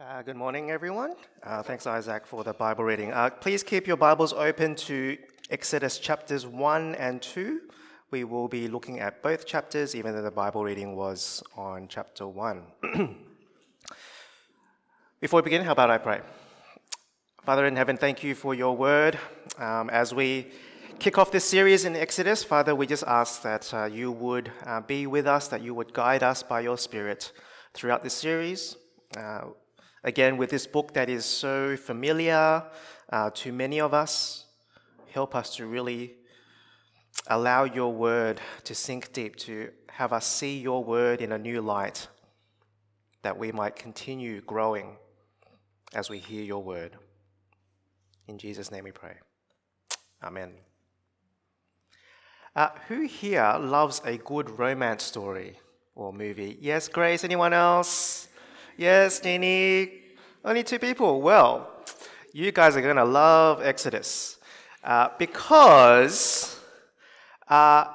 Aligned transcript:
Uh, 0.00 0.22
good 0.22 0.36
morning, 0.36 0.70
everyone. 0.70 1.12
Uh, 1.42 1.62
thanks, 1.62 1.86
Isaac, 1.86 2.26
for 2.26 2.42
the 2.42 2.54
Bible 2.54 2.84
reading. 2.84 3.12
Uh, 3.12 3.28
please 3.28 3.62
keep 3.62 3.86
your 3.86 3.98
Bibles 3.98 4.32
open 4.32 4.74
to 4.76 5.18
Exodus 5.50 5.98
chapters 5.98 6.46
1 6.46 6.94
and 6.94 7.20
2. 7.20 7.60
We 8.10 8.24
will 8.24 8.48
be 8.48 8.66
looking 8.66 8.98
at 8.98 9.22
both 9.22 9.44
chapters, 9.44 9.94
even 9.94 10.14
though 10.14 10.22
the 10.22 10.30
Bible 10.30 10.64
reading 10.64 10.96
was 10.96 11.42
on 11.54 11.86
chapter 11.86 12.26
1. 12.26 12.62
Before 15.20 15.40
we 15.40 15.44
begin, 15.44 15.64
how 15.64 15.72
about 15.72 15.90
I 15.90 15.98
pray? 15.98 16.22
Father 17.44 17.66
in 17.66 17.76
heaven, 17.76 17.98
thank 17.98 18.24
you 18.24 18.34
for 18.34 18.54
your 18.54 18.74
word. 18.74 19.18
Um, 19.58 19.90
as 19.90 20.14
we 20.14 20.46
kick 20.98 21.18
off 21.18 21.30
this 21.30 21.44
series 21.44 21.84
in 21.84 21.94
Exodus, 21.94 22.42
Father, 22.42 22.74
we 22.74 22.86
just 22.86 23.04
ask 23.06 23.42
that 23.42 23.74
uh, 23.74 23.84
you 23.84 24.12
would 24.12 24.50
uh, 24.64 24.80
be 24.80 25.06
with 25.06 25.26
us, 25.26 25.48
that 25.48 25.60
you 25.60 25.74
would 25.74 25.92
guide 25.92 26.22
us 26.22 26.42
by 26.42 26.60
your 26.60 26.78
Spirit 26.78 27.32
throughout 27.74 28.02
this 28.02 28.14
series. 28.14 28.76
Again, 30.02 30.38
with 30.38 30.48
this 30.48 30.66
book 30.66 30.94
that 30.94 31.10
is 31.10 31.26
so 31.26 31.76
familiar 31.76 32.64
uh, 33.12 33.30
to 33.34 33.52
many 33.52 33.80
of 33.80 33.92
us, 33.92 34.46
help 35.12 35.34
us 35.34 35.56
to 35.56 35.66
really 35.66 36.14
allow 37.26 37.64
your 37.64 37.92
word 37.92 38.40
to 38.64 38.74
sink 38.74 39.12
deep, 39.12 39.36
to 39.36 39.70
have 39.90 40.14
us 40.14 40.26
see 40.26 40.58
your 40.58 40.82
word 40.82 41.20
in 41.20 41.32
a 41.32 41.38
new 41.38 41.60
light, 41.60 42.08
that 43.22 43.36
we 43.36 43.52
might 43.52 43.76
continue 43.76 44.40
growing 44.40 44.96
as 45.92 46.08
we 46.08 46.18
hear 46.18 46.42
your 46.42 46.62
word. 46.62 46.96
In 48.26 48.38
Jesus' 48.38 48.70
name 48.70 48.84
we 48.84 48.92
pray. 48.92 49.16
Amen. 50.22 50.52
Uh, 52.56 52.70
who 52.88 53.02
here 53.02 53.56
loves 53.60 54.00
a 54.06 54.16
good 54.16 54.58
romance 54.58 55.02
story 55.02 55.58
or 55.94 56.10
movie? 56.10 56.56
Yes, 56.58 56.88
Grace? 56.88 57.22
Anyone 57.22 57.52
else? 57.52 58.28
Yes, 58.76 59.20
Jeannie. 59.20 59.92
Only 60.44 60.62
two 60.62 60.78
people. 60.78 61.20
Well, 61.20 61.70
you 62.32 62.52
guys 62.52 62.76
are 62.76 62.80
going 62.80 62.96
to 62.96 63.04
love 63.04 63.62
Exodus 63.62 64.38
uh, 64.84 65.08
because 65.18 66.58
uh, 67.48 67.86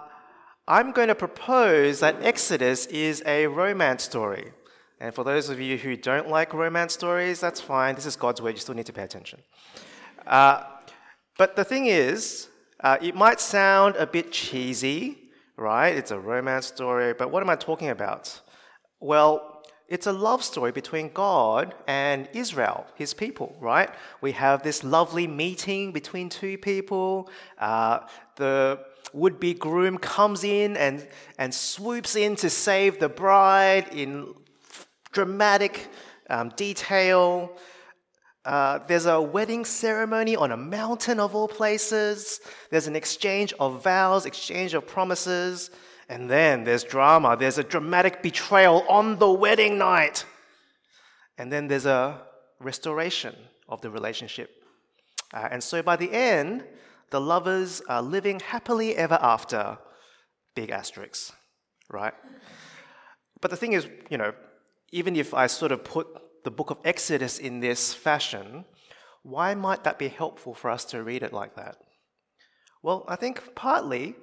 I'm 0.67 0.91
going 0.91 1.07
to 1.07 1.15
propose 1.15 1.99
that 2.01 2.21
Exodus 2.21 2.85
is 2.87 3.23
a 3.25 3.47
romance 3.47 4.03
story. 4.03 4.51
And 4.99 5.13
for 5.13 5.23
those 5.23 5.49
of 5.49 5.59
you 5.59 5.77
who 5.77 5.95
don't 5.95 6.29
like 6.29 6.53
romance 6.53 6.93
stories, 6.93 7.39
that's 7.39 7.61
fine. 7.61 7.95
This 7.95 8.05
is 8.05 8.15
God's 8.15 8.41
word. 8.41 8.51
You 8.51 8.59
still 8.59 8.75
need 8.75 8.85
to 8.85 8.93
pay 8.93 9.03
attention. 9.03 9.41
Uh, 10.25 10.63
but 11.37 11.55
the 11.55 11.63
thing 11.63 11.87
is, 11.87 12.49
uh, 12.81 12.97
it 13.01 13.15
might 13.15 13.39
sound 13.39 13.95
a 13.95 14.07
bit 14.07 14.31
cheesy, 14.31 15.17
right? 15.57 15.95
It's 15.95 16.11
a 16.11 16.19
romance 16.19 16.67
story, 16.67 17.13
but 17.13 17.31
what 17.31 17.41
am 17.41 17.49
I 17.49 17.55
talking 17.55 17.89
about? 17.89 18.41
Well, 18.99 19.54
it's 19.87 20.07
a 20.07 20.11
love 20.11 20.43
story 20.43 20.71
between 20.71 21.09
God 21.13 21.75
and 21.87 22.27
Israel, 22.33 22.87
his 22.95 23.13
people, 23.13 23.55
right? 23.59 23.89
We 24.19 24.31
have 24.31 24.63
this 24.63 24.83
lovely 24.83 25.27
meeting 25.27 25.91
between 25.91 26.29
two 26.29 26.57
people. 26.57 27.29
Uh, 27.59 27.99
the 28.35 28.79
would 29.13 29.39
be 29.39 29.53
groom 29.53 29.97
comes 29.97 30.43
in 30.43 30.75
and, 30.75 31.07
and 31.37 31.53
swoops 31.53 32.15
in 32.15 32.35
to 32.35 32.49
save 32.49 32.99
the 32.99 33.07
bride 33.07 33.87
in 33.93 34.33
dramatic 35.13 35.87
um, 36.29 36.49
detail. 36.57 37.55
Uh, 38.43 38.79
there's 38.87 39.05
a 39.05 39.19
wedding 39.21 39.63
ceremony 39.63 40.35
on 40.35 40.51
a 40.51 40.57
mountain 40.57 41.19
of 41.19 41.33
all 41.33 41.47
places. 41.47 42.41
There's 42.69 42.87
an 42.87 42.95
exchange 42.95 43.53
of 43.59 43.81
vows, 43.83 44.25
exchange 44.25 44.73
of 44.73 44.85
promises. 44.85 45.69
And 46.09 46.29
then 46.29 46.63
there's 46.63 46.83
drama. 46.83 47.35
There's 47.37 47.57
a 47.57 47.63
dramatic 47.63 48.21
betrayal 48.21 48.85
on 48.87 49.17
the 49.17 49.29
wedding 49.29 49.77
night. 49.77 50.25
And 51.37 51.51
then 51.51 51.67
there's 51.67 51.85
a 51.85 52.21
restoration 52.59 53.35
of 53.67 53.81
the 53.81 53.89
relationship. 53.89 54.49
Uh, 55.33 55.47
and 55.51 55.63
so 55.63 55.81
by 55.81 55.95
the 55.95 56.11
end, 56.11 56.63
the 57.09 57.19
lovers 57.19 57.81
are 57.89 58.01
living 58.01 58.39
happily 58.39 58.95
ever 58.95 59.17
after. 59.21 59.77
Big 60.55 60.69
asterisks, 60.69 61.33
right? 61.89 62.13
But 63.41 63.51
the 63.51 63.57
thing 63.57 63.73
is, 63.73 63.87
you 64.09 64.17
know, 64.17 64.33
even 64.91 65.15
if 65.15 65.33
I 65.33 65.47
sort 65.47 65.71
of 65.71 65.83
put 65.83 66.07
the 66.43 66.51
book 66.51 66.69
of 66.69 66.77
Exodus 66.85 67.37
in 67.39 67.59
this 67.59 67.93
fashion, 67.93 68.65
why 69.23 69.55
might 69.55 69.83
that 69.83 69.99
be 69.99 70.07
helpful 70.07 70.53
for 70.53 70.69
us 70.69 70.85
to 70.85 71.03
read 71.03 71.23
it 71.23 71.33
like 71.33 71.55
that? 71.55 71.77
Well, 72.81 73.03
I 73.07 73.15
think 73.15 73.55
partly 73.55 74.15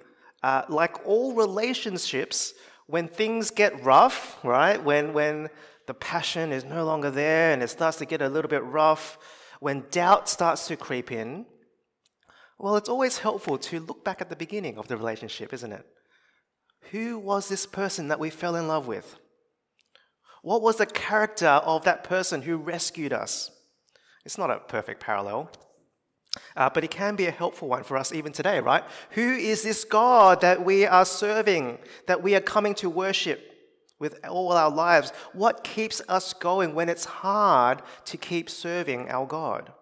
uh, 0.42 0.62
like 0.68 1.06
all 1.06 1.34
relationships, 1.34 2.54
when 2.86 3.08
things 3.08 3.50
get 3.50 3.84
rough, 3.84 4.38
right? 4.44 4.82
When, 4.82 5.12
when 5.12 5.48
the 5.86 5.94
passion 5.94 6.52
is 6.52 6.64
no 6.64 6.84
longer 6.84 7.10
there 7.10 7.52
and 7.52 7.62
it 7.62 7.68
starts 7.68 7.98
to 7.98 8.06
get 8.06 8.22
a 8.22 8.28
little 8.28 8.48
bit 8.48 8.64
rough, 8.64 9.18
when 9.60 9.84
doubt 9.90 10.28
starts 10.28 10.66
to 10.68 10.76
creep 10.76 11.12
in, 11.12 11.46
well, 12.58 12.76
it's 12.76 12.88
always 12.88 13.18
helpful 13.18 13.58
to 13.58 13.80
look 13.80 14.04
back 14.04 14.20
at 14.20 14.28
the 14.28 14.36
beginning 14.36 14.78
of 14.78 14.88
the 14.88 14.96
relationship, 14.96 15.52
isn't 15.52 15.72
it? 15.72 15.86
Who 16.90 17.18
was 17.18 17.48
this 17.48 17.66
person 17.66 18.08
that 18.08 18.20
we 18.20 18.30
fell 18.30 18.56
in 18.56 18.68
love 18.68 18.86
with? 18.86 19.18
What 20.42 20.62
was 20.62 20.76
the 20.76 20.86
character 20.86 21.46
of 21.46 21.84
that 21.84 22.04
person 22.04 22.42
who 22.42 22.56
rescued 22.56 23.12
us? 23.12 23.50
It's 24.24 24.38
not 24.38 24.50
a 24.50 24.58
perfect 24.58 25.00
parallel, 25.00 25.50
uh, 26.56 26.70
but 26.70 26.84
it 26.84 26.90
can 26.90 27.16
be 27.16 27.26
a 27.26 27.30
helpful 27.30 27.68
one 27.68 27.84
for 27.84 27.96
us 27.96 28.12
even 28.12 28.32
today, 28.32 28.60
right? 28.60 28.84
Who 29.10 29.32
is 29.32 29.62
this 29.62 29.84
God 29.84 30.40
that 30.40 30.64
we 30.64 30.86
are 30.86 31.04
serving, 31.04 31.78
that 32.06 32.22
we 32.22 32.34
are 32.34 32.40
coming 32.40 32.74
to 32.76 32.88
worship 32.88 33.52
with 33.98 34.18
all 34.26 34.52
our 34.52 34.70
lives? 34.70 35.12
What 35.32 35.64
keeps 35.64 36.00
us 36.08 36.32
going 36.32 36.74
when 36.74 36.88
it's 36.88 37.04
hard 37.04 37.82
to 38.06 38.16
keep 38.16 38.48
serving 38.48 39.10
our 39.10 39.26
God? 39.26 39.72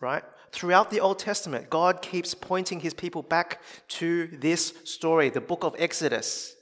Right? 0.00 0.24
Throughout 0.52 0.90
the 0.90 1.00
Old 1.00 1.18
Testament, 1.18 1.68
God 1.68 2.00
keeps 2.00 2.34
pointing 2.34 2.80
his 2.80 2.94
people 2.94 3.22
back 3.22 3.60
to 3.88 4.28
this 4.28 4.72
story, 4.84 5.28
the 5.28 5.40
book 5.40 5.64
of 5.64 5.74
Exodus 5.78 6.53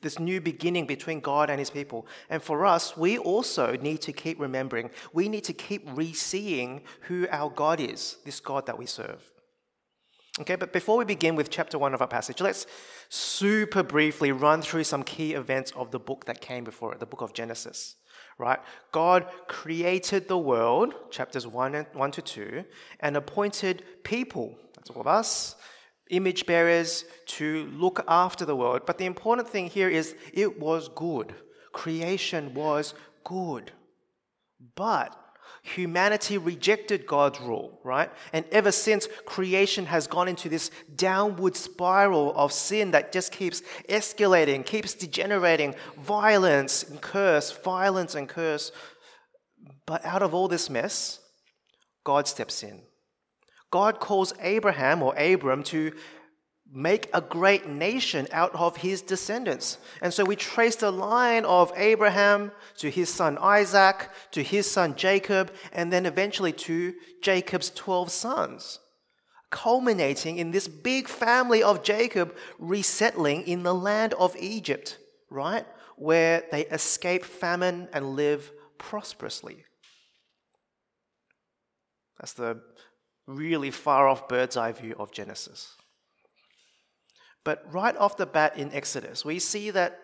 this 0.00 0.18
new 0.18 0.40
beginning 0.40 0.86
between 0.86 1.20
God 1.20 1.50
and 1.50 1.58
his 1.58 1.70
people. 1.70 2.06
And 2.28 2.42
for 2.42 2.66
us, 2.66 2.96
we 2.96 3.18
also 3.18 3.76
need 3.76 4.00
to 4.02 4.12
keep 4.12 4.40
remembering, 4.40 4.90
we 5.12 5.28
need 5.28 5.44
to 5.44 5.52
keep 5.52 5.88
re 5.94 6.12
seeing 6.12 6.82
who 7.02 7.26
our 7.30 7.50
God 7.50 7.80
is, 7.80 8.16
this 8.24 8.40
God 8.40 8.66
that 8.66 8.78
we 8.78 8.86
serve. 8.86 9.30
Okay, 10.40 10.56
but 10.56 10.72
before 10.72 10.96
we 10.96 11.04
begin 11.04 11.34
with 11.34 11.50
chapter 11.50 11.78
one 11.78 11.92
of 11.92 12.00
our 12.00 12.08
passage, 12.08 12.40
let's 12.40 12.66
super 13.08 13.82
briefly 13.82 14.32
run 14.32 14.62
through 14.62 14.84
some 14.84 15.02
key 15.02 15.34
events 15.34 15.72
of 15.72 15.90
the 15.90 15.98
book 15.98 16.24
that 16.26 16.40
came 16.40 16.64
before 16.64 16.92
it, 16.94 17.00
the 17.00 17.06
book 17.06 17.20
of 17.20 17.34
Genesis. 17.34 17.96
Right? 18.38 18.58
God 18.90 19.26
created 19.48 20.28
the 20.28 20.38
world, 20.38 20.94
chapters 21.10 21.46
1 21.46 21.74
and 21.74 21.86
1 21.92 22.10
to 22.12 22.22
2, 22.22 22.64
and 23.00 23.16
appointed 23.16 23.84
people, 24.02 24.56
that's 24.74 24.88
all 24.88 25.00
of 25.00 25.06
us, 25.06 25.56
image 26.10 26.46
bearers 26.46 27.04
to 27.26 27.66
look 27.72 28.04
after 28.06 28.44
the 28.44 28.56
world. 28.56 28.82
But 28.86 28.98
the 28.98 29.06
important 29.06 29.48
thing 29.48 29.68
here 29.68 29.88
is 29.88 30.14
it 30.32 30.60
was 30.60 30.88
good. 30.88 31.34
Creation 31.72 32.54
was 32.54 32.94
good. 33.24 33.72
But 34.74 35.16
humanity 35.62 36.38
rejected 36.38 37.06
God's 37.06 37.40
rule, 37.40 37.80
right? 37.84 38.10
And 38.32 38.44
ever 38.50 38.72
since, 38.72 39.08
creation 39.26 39.86
has 39.86 40.06
gone 40.06 40.28
into 40.28 40.48
this 40.48 40.70
downward 40.94 41.56
spiral 41.56 42.32
of 42.36 42.52
sin 42.52 42.90
that 42.92 43.12
just 43.12 43.32
keeps 43.32 43.62
escalating, 43.88 44.64
keeps 44.64 44.94
degenerating, 44.94 45.74
violence 45.98 46.82
and 46.82 47.00
curse, 47.00 47.50
violence 47.52 48.14
and 48.14 48.28
curse. 48.28 48.72
But 49.86 50.04
out 50.04 50.22
of 50.22 50.34
all 50.34 50.48
this 50.48 50.70
mess, 50.70 51.20
God 52.04 52.26
steps 52.26 52.62
in. 52.62 52.82
God 53.70 54.00
calls 54.00 54.32
Abraham 54.40 55.02
or 55.02 55.14
Abram 55.16 55.62
to 55.64 55.92
make 56.72 57.10
a 57.12 57.20
great 57.20 57.68
nation 57.68 58.28
out 58.30 58.54
of 58.54 58.78
his 58.78 59.02
descendants. 59.02 59.78
And 60.00 60.14
so 60.14 60.24
we 60.24 60.36
trace 60.36 60.76
the 60.76 60.90
line 60.90 61.44
of 61.44 61.72
Abraham 61.76 62.52
to 62.78 62.90
his 62.90 63.12
son 63.12 63.38
Isaac, 63.40 64.08
to 64.32 64.42
his 64.42 64.70
son 64.70 64.94
Jacob, 64.94 65.52
and 65.72 65.92
then 65.92 66.06
eventually 66.06 66.52
to 66.52 66.94
Jacob's 67.22 67.70
12 67.70 68.10
sons, 68.10 68.78
culminating 69.50 70.36
in 70.38 70.52
this 70.52 70.68
big 70.68 71.08
family 71.08 71.62
of 71.62 71.82
Jacob 71.82 72.36
resettling 72.58 73.42
in 73.42 73.64
the 73.64 73.74
land 73.74 74.14
of 74.14 74.36
Egypt, 74.36 74.98
right? 75.28 75.66
Where 75.96 76.44
they 76.52 76.66
escape 76.66 77.24
famine 77.24 77.88
and 77.92 78.14
live 78.14 78.52
prosperously. 78.78 79.64
That's 82.18 82.34
the 82.34 82.60
really 83.36 83.70
far 83.70 84.08
off 84.08 84.28
bird's 84.28 84.56
eye 84.56 84.72
view 84.72 84.94
of 84.98 85.12
Genesis. 85.12 85.74
But 87.44 87.64
right 87.72 87.96
off 87.96 88.16
the 88.16 88.26
bat 88.26 88.56
in 88.56 88.72
Exodus, 88.72 89.24
we 89.24 89.38
see 89.38 89.70
that 89.70 89.98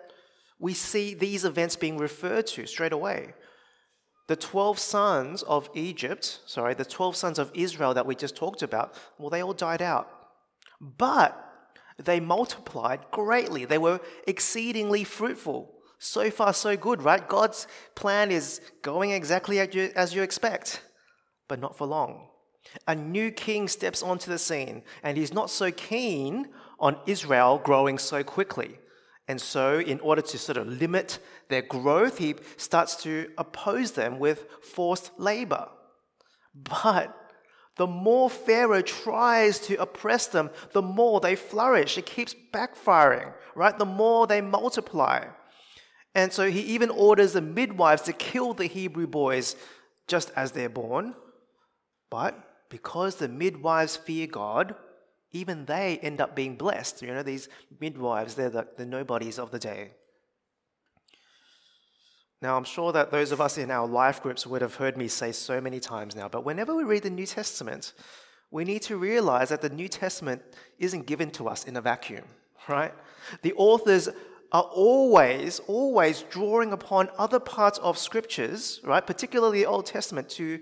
we 0.59 0.73
see 0.73 1.13
these 1.13 1.45
events 1.45 1.77
being 1.77 1.99
referred 1.99 2.47
to 2.49 2.67
straight 2.67 2.93
away. 2.93 3.35
The 4.29 4.37
12 4.37 4.79
sons 4.79 5.43
of 5.43 5.69
Egypt, 5.75 6.41
sorry, 6.47 6.75
the 6.75 6.85
12 6.85 7.15
sons 7.15 7.39
of 7.39 7.51
Israel 7.55 7.95
that 7.95 8.07
we 8.07 8.15
just 8.15 8.37
talked 8.37 8.63
about, 8.63 8.95
well, 9.19 9.31
they 9.31 9.43
all 9.43 9.53
died 9.53 9.83
out. 9.83 10.11
But 10.81 11.43
they 11.99 12.21
multiplied 12.21 13.01
greatly. 13.11 13.65
They 13.65 13.79
were 13.79 14.01
exceedingly 14.27 15.05
fruitful. 15.05 15.75
So 15.99 16.31
far, 16.31 16.53
so 16.53 16.77
good, 16.77 17.03
right? 17.03 17.27
God's 17.27 17.67
plan 17.95 18.31
is 18.31 18.61
going 18.83 19.11
exactly 19.11 19.61
as 19.61 19.75
you, 19.75 19.91
as 19.95 20.15
you 20.15 20.23
expect, 20.23 20.83
but 21.49 21.61
not 21.61 21.77
for 21.77 21.87
long. 21.87 22.29
A 22.87 22.95
new 22.95 23.31
king 23.31 23.69
steps 23.69 24.03
onto 24.03 24.31
the 24.31 24.39
scene, 24.39 24.83
and 25.03 25.17
he's 25.17 25.33
not 25.33 25.51
so 25.51 25.71
keen 25.71 26.49
on 26.79 26.99
Israel 27.07 27.61
growing 27.63 27.99
so 27.99 28.23
quickly. 28.23 28.79
And 29.29 29.41
so, 29.41 29.79
in 29.79 29.99
order 30.01 30.23
to 30.23 30.39
sort 30.39 30.57
of 30.57 30.69
limit 30.69 31.19
their 31.49 31.63
growth, 31.63 32.19
he 32.19 32.37
starts 32.57 32.97
to 33.03 33.31
oppose 33.37 33.93
them 33.93 34.19
with 34.19 34.47
forced 34.63 35.11
labor. 35.19 35.69
But 36.55 37.15
the 37.77 37.87
more 37.87 38.31
Pharaoh 38.31 38.83
tries 38.83 39.59
to 39.61 39.81
oppress 39.81 40.27
them, 40.27 40.51
the 40.73 40.83
more 40.83 41.21
they 41.21 41.37
flourish. 41.37 41.99
It 41.99 42.07
keeps 42.07 42.35
backfiring, 42.53 43.33
right? 43.55 43.77
The 43.77 43.85
more 43.85 44.27
they 44.27 44.41
multiply. 44.41 45.27
And 46.15 46.33
so 46.33 46.51
he 46.51 46.61
even 46.61 46.89
orders 46.89 47.35
the 47.35 47.43
midwives 47.43 48.03
to 48.03 48.13
kill 48.15 48.55
the 48.55 48.67
Hebrew 48.67 49.07
boys 49.07 49.57
just 50.09 50.33
as 50.35 50.53
they're 50.53 50.71
born. 50.71 51.15
But 52.11 52.39
because 52.69 53.17
the 53.17 53.29
midwives 53.29 53.97
fear 53.97 54.27
God, 54.27 54.75
even 55.33 55.67
they 55.67 55.99
end 55.99 56.21
up 56.21 56.35
being 56.35 56.57
blessed. 56.57 57.03
You 57.03 57.15
know, 57.15 57.23
these 57.23 57.49
midwives, 57.81 58.35
they're 58.35 58.51
the, 58.51 58.67
the 58.77 58.87
nobodies 58.87 59.39
of 59.39 59.51
the 59.51 59.59
day. 59.59 59.91
Now, 62.43 62.57
I'm 62.57 62.65
sure 62.65 62.93
that 62.93 63.11
those 63.11 63.33
of 63.33 63.41
us 63.41 63.57
in 63.57 63.71
our 63.71 63.87
life 63.87 64.23
groups 64.23 64.47
would 64.47 64.63
have 64.63 64.75
heard 64.75 64.97
me 64.97 65.09
say 65.09 65.33
so 65.33 65.61
many 65.61 65.81
times 65.81 66.15
now, 66.15 66.29
but 66.29 66.45
whenever 66.45 66.75
we 66.75 66.85
read 66.85 67.03
the 67.03 67.11
New 67.11 67.27
Testament, 67.27 67.95
we 68.51 68.65
need 68.65 68.83
to 68.83 68.97
realize 68.97 69.49
that 69.49 69.63
the 69.63 69.71
New 69.71 69.89
Testament 69.89 70.43
isn't 70.79 71.07
given 71.07 71.31
to 71.33 71.49
us 71.49 71.65
in 71.65 71.77
a 71.77 71.81
vacuum, 71.81 72.25
right? 72.69 72.93
The 73.43 73.55
authors 73.55 74.09
are 74.53 74.63
always, 74.63 75.61
always 75.67 76.23
drawing 76.23 76.73
upon 76.73 77.09
other 77.19 77.41
parts 77.41 77.79
of 77.79 77.99
scriptures, 77.99 78.81
right, 78.85 79.05
particularly 79.05 79.61
the 79.61 79.67
Old 79.67 79.87
Testament, 79.87 80.29
to 80.31 80.61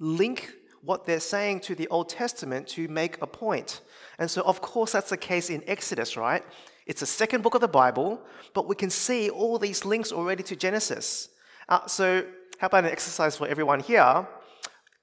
link 0.00 0.52
what 0.82 1.04
they're 1.04 1.20
saying 1.20 1.60
to 1.60 1.74
the 1.74 1.88
Old 1.88 2.08
Testament 2.08 2.66
to 2.68 2.88
make 2.88 3.20
a 3.20 3.26
point. 3.26 3.80
And 4.18 4.30
so, 4.30 4.42
of 4.42 4.60
course, 4.60 4.92
that's 4.92 5.10
the 5.10 5.16
case 5.16 5.50
in 5.50 5.62
Exodus, 5.66 6.16
right? 6.16 6.42
It's 6.86 7.00
the 7.00 7.06
second 7.06 7.42
book 7.42 7.54
of 7.54 7.60
the 7.60 7.68
Bible, 7.68 8.20
but 8.54 8.66
we 8.66 8.74
can 8.74 8.90
see 8.90 9.30
all 9.30 9.58
these 9.58 9.84
links 9.84 10.10
already 10.10 10.42
to 10.44 10.56
Genesis. 10.56 11.28
Uh, 11.68 11.86
so, 11.86 12.24
how 12.58 12.66
about 12.66 12.84
an 12.84 12.90
exercise 12.90 13.36
for 13.36 13.46
everyone 13.46 13.80
here? 13.80 14.26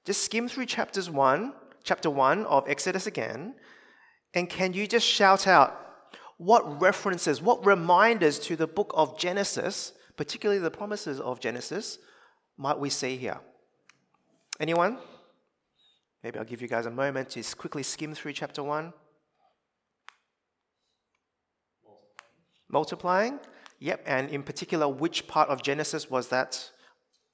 Just 0.04 0.22
skim 0.22 0.48
through 0.48 0.66
chapters 0.66 1.10
1, 1.10 1.52
chapter 1.84 2.10
1 2.10 2.44
of 2.46 2.68
Exodus 2.68 3.06
again, 3.06 3.54
and 4.34 4.48
can 4.48 4.72
you 4.72 4.86
just 4.86 5.06
shout 5.06 5.46
out 5.46 5.84
what 6.36 6.80
references, 6.80 7.42
what 7.42 7.64
reminders 7.64 8.38
to 8.40 8.56
the 8.56 8.66
book 8.66 8.92
of 8.94 9.18
Genesis, 9.18 9.92
particularly 10.16 10.60
the 10.60 10.70
promises 10.70 11.20
of 11.20 11.40
Genesis, 11.40 11.98
might 12.56 12.78
we 12.78 12.90
see 12.90 13.16
here? 13.16 13.40
Anyone? 14.60 14.98
Maybe 16.22 16.38
I'll 16.38 16.44
give 16.44 16.60
you 16.60 16.68
guys 16.68 16.86
a 16.86 16.90
moment 16.90 17.30
to 17.30 17.42
quickly 17.56 17.82
skim 17.82 18.14
through 18.14 18.32
chapter 18.32 18.62
1. 18.62 18.92
Multiplying. 22.70 23.38
Yep, 23.78 24.02
and 24.06 24.28
in 24.30 24.42
particular, 24.42 24.88
which 24.88 25.28
part 25.28 25.48
of 25.48 25.62
Genesis 25.62 26.10
was 26.10 26.28
that 26.28 26.70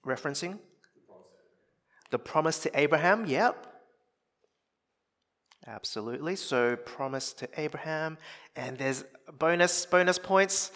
referencing? 0.07 0.59
The 2.11 2.19
promise 2.19 2.59
to 2.61 2.79
Abraham. 2.79 3.25
Yep. 3.25 3.67
Absolutely. 5.67 6.37
So, 6.37 6.77
promise 6.77 7.33
to 7.35 7.49
Abraham, 7.57 8.19
and 8.55 8.77
there's 8.77 9.05
bonus 9.39 9.87
bonus 9.87 10.19
points. 10.19 10.71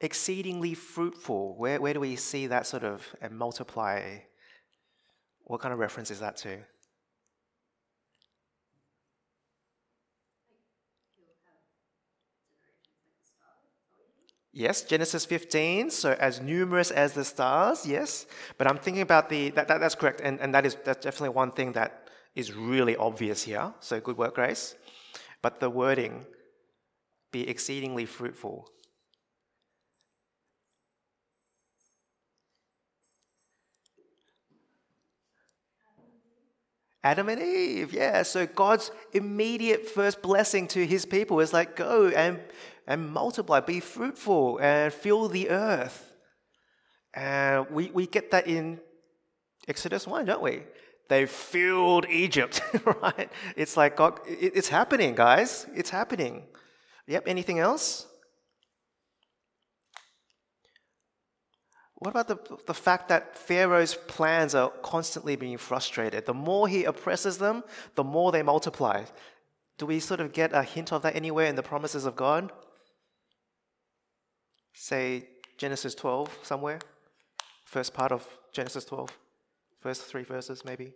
Exceedingly 0.00 0.74
fruitful. 0.74 1.56
Where 1.56 1.80
where 1.80 1.92
do 1.92 1.98
we 1.98 2.14
see 2.14 2.46
that 2.46 2.68
sort 2.68 2.84
of 2.84 3.16
and 3.20 3.36
multiply 3.36 4.20
what 5.48 5.60
kind 5.60 5.72
of 5.72 5.80
reference 5.80 6.10
is 6.10 6.20
that 6.20 6.36
to? 6.36 6.58
Yes, 14.52 14.82
Genesis 14.82 15.24
15, 15.24 15.90
so 15.90 16.16
as 16.18 16.40
numerous 16.40 16.90
as 16.90 17.12
the 17.12 17.24
stars, 17.24 17.86
yes. 17.86 18.26
But 18.56 18.66
I'm 18.66 18.78
thinking 18.78 19.02
about 19.02 19.28
the, 19.28 19.50
that, 19.50 19.68
that, 19.68 19.78
that's 19.78 19.94
correct, 19.94 20.20
and, 20.22 20.40
and 20.40 20.54
that 20.54 20.66
is 20.66 20.76
that's 20.84 21.04
definitely 21.04 21.28
one 21.30 21.52
thing 21.52 21.72
that 21.72 22.08
is 22.34 22.52
really 22.52 22.96
obvious 22.96 23.42
here. 23.42 23.72
So 23.80 24.00
good 24.00 24.16
work, 24.16 24.34
Grace. 24.34 24.74
But 25.42 25.60
the 25.60 25.70
wording, 25.70 26.26
be 27.30 27.48
exceedingly 27.48 28.04
fruitful. 28.04 28.68
Adam 37.04 37.28
and 37.28 37.40
Eve, 37.40 37.92
yeah. 37.92 38.22
So 38.22 38.46
God's 38.46 38.90
immediate 39.12 39.88
first 39.88 40.20
blessing 40.20 40.66
to 40.68 40.84
his 40.84 41.06
people 41.06 41.40
is 41.40 41.52
like, 41.52 41.76
go 41.76 42.08
and, 42.08 42.40
and 42.86 43.10
multiply, 43.10 43.60
be 43.60 43.80
fruitful, 43.80 44.58
and 44.58 44.92
fill 44.92 45.28
the 45.28 45.50
earth. 45.50 46.12
And 47.14 47.70
we, 47.70 47.90
we 47.92 48.06
get 48.06 48.32
that 48.32 48.46
in 48.46 48.80
Exodus 49.68 50.06
1, 50.06 50.24
don't 50.24 50.42
we? 50.42 50.62
They 51.08 51.26
filled 51.26 52.06
Egypt, 52.08 52.60
right? 53.02 53.30
It's 53.56 53.76
like, 53.76 53.96
God, 53.96 54.20
it, 54.26 54.52
it's 54.56 54.68
happening, 54.68 55.14
guys. 55.14 55.66
It's 55.74 55.90
happening. 55.90 56.44
Yep, 57.06 57.24
anything 57.26 57.58
else? 57.58 58.06
What 61.98 62.10
about 62.10 62.28
the, 62.28 62.38
the 62.66 62.74
fact 62.74 63.08
that 63.08 63.36
Pharaoh's 63.36 63.94
plans 63.94 64.54
are 64.54 64.70
constantly 64.82 65.34
being 65.34 65.58
frustrated? 65.58 66.26
The 66.26 66.34
more 66.34 66.68
he 66.68 66.84
oppresses 66.84 67.38
them, 67.38 67.64
the 67.96 68.04
more 68.04 68.30
they 68.30 68.42
multiply. 68.42 69.04
Do 69.78 69.86
we 69.86 69.98
sort 69.98 70.20
of 70.20 70.32
get 70.32 70.52
a 70.52 70.62
hint 70.62 70.92
of 70.92 71.02
that 71.02 71.16
anywhere 71.16 71.46
in 71.46 71.56
the 71.56 71.62
promises 71.62 72.04
of 72.04 72.14
God? 72.14 72.52
Say 74.74 75.28
Genesis 75.56 75.94
12 75.96 76.38
somewhere? 76.42 76.78
First 77.64 77.94
part 77.94 78.12
of 78.12 78.26
Genesis 78.52 78.84
12? 78.84 79.10
First 79.80 80.02
three 80.04 80.22
verses, 80.22 80.64
maybe? 80.64 80.92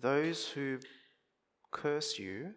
Those 0.00 0.48
who 0.48 0.80
curse 1.70 2.18
you 2.18 2.54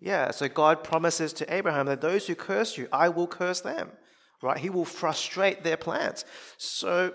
yeah, 0.00 0.30
so 0.30 0.48
God 0.48 0.84
promises 0.84 1.32
to 1.34 1.54
Abraham 1.54 1.86
that 1.86 2.00
those 2.00 2.26
who 2.26 2.34
curse 2.34 2.76
you, 2.76 2.88
I 2.92 3.08
will 3.08 3.26
curse 3.26 3.60
them, 3.60 3.90
right? 4.42 4.58
He 4.58 4.68
will 4.68 4.84
frustrate 4.84 5.64
their 5.64 5.76
plans. 5.76 6.24
So, 6.58 7.14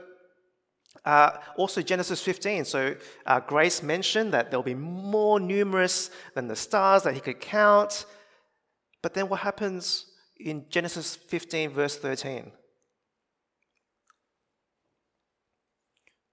uh, 1.06 1.32
also 1.58 1.82
Genesis 1.82 2.22
15. 2.22 2.66
So, 2.66 2.96
uh, 3.26 3.40
Grace 3.42 3.84
mentioned 3.84 4.34
that 4.34 4.50
there'll 4.50 4.64
be 4.64 4.74
more 4.74 5.40
numerous 5.40 6.10
than 6.34 6.48
the 6.48 6.56
stars 6.56 7.04
that 7.04 7.14
he 7.14 7.20
could 7.20 7.40
count. 7.40 8.06
But 9.04 9.14
then 9.14 9.30
what 9.30 9.42
happens 9.42 10.06
in 10.40 10.66
Genesis 10.70 11.16
15, 11.16 11.70
verse 11.72 11.98
13? 11.98 12.52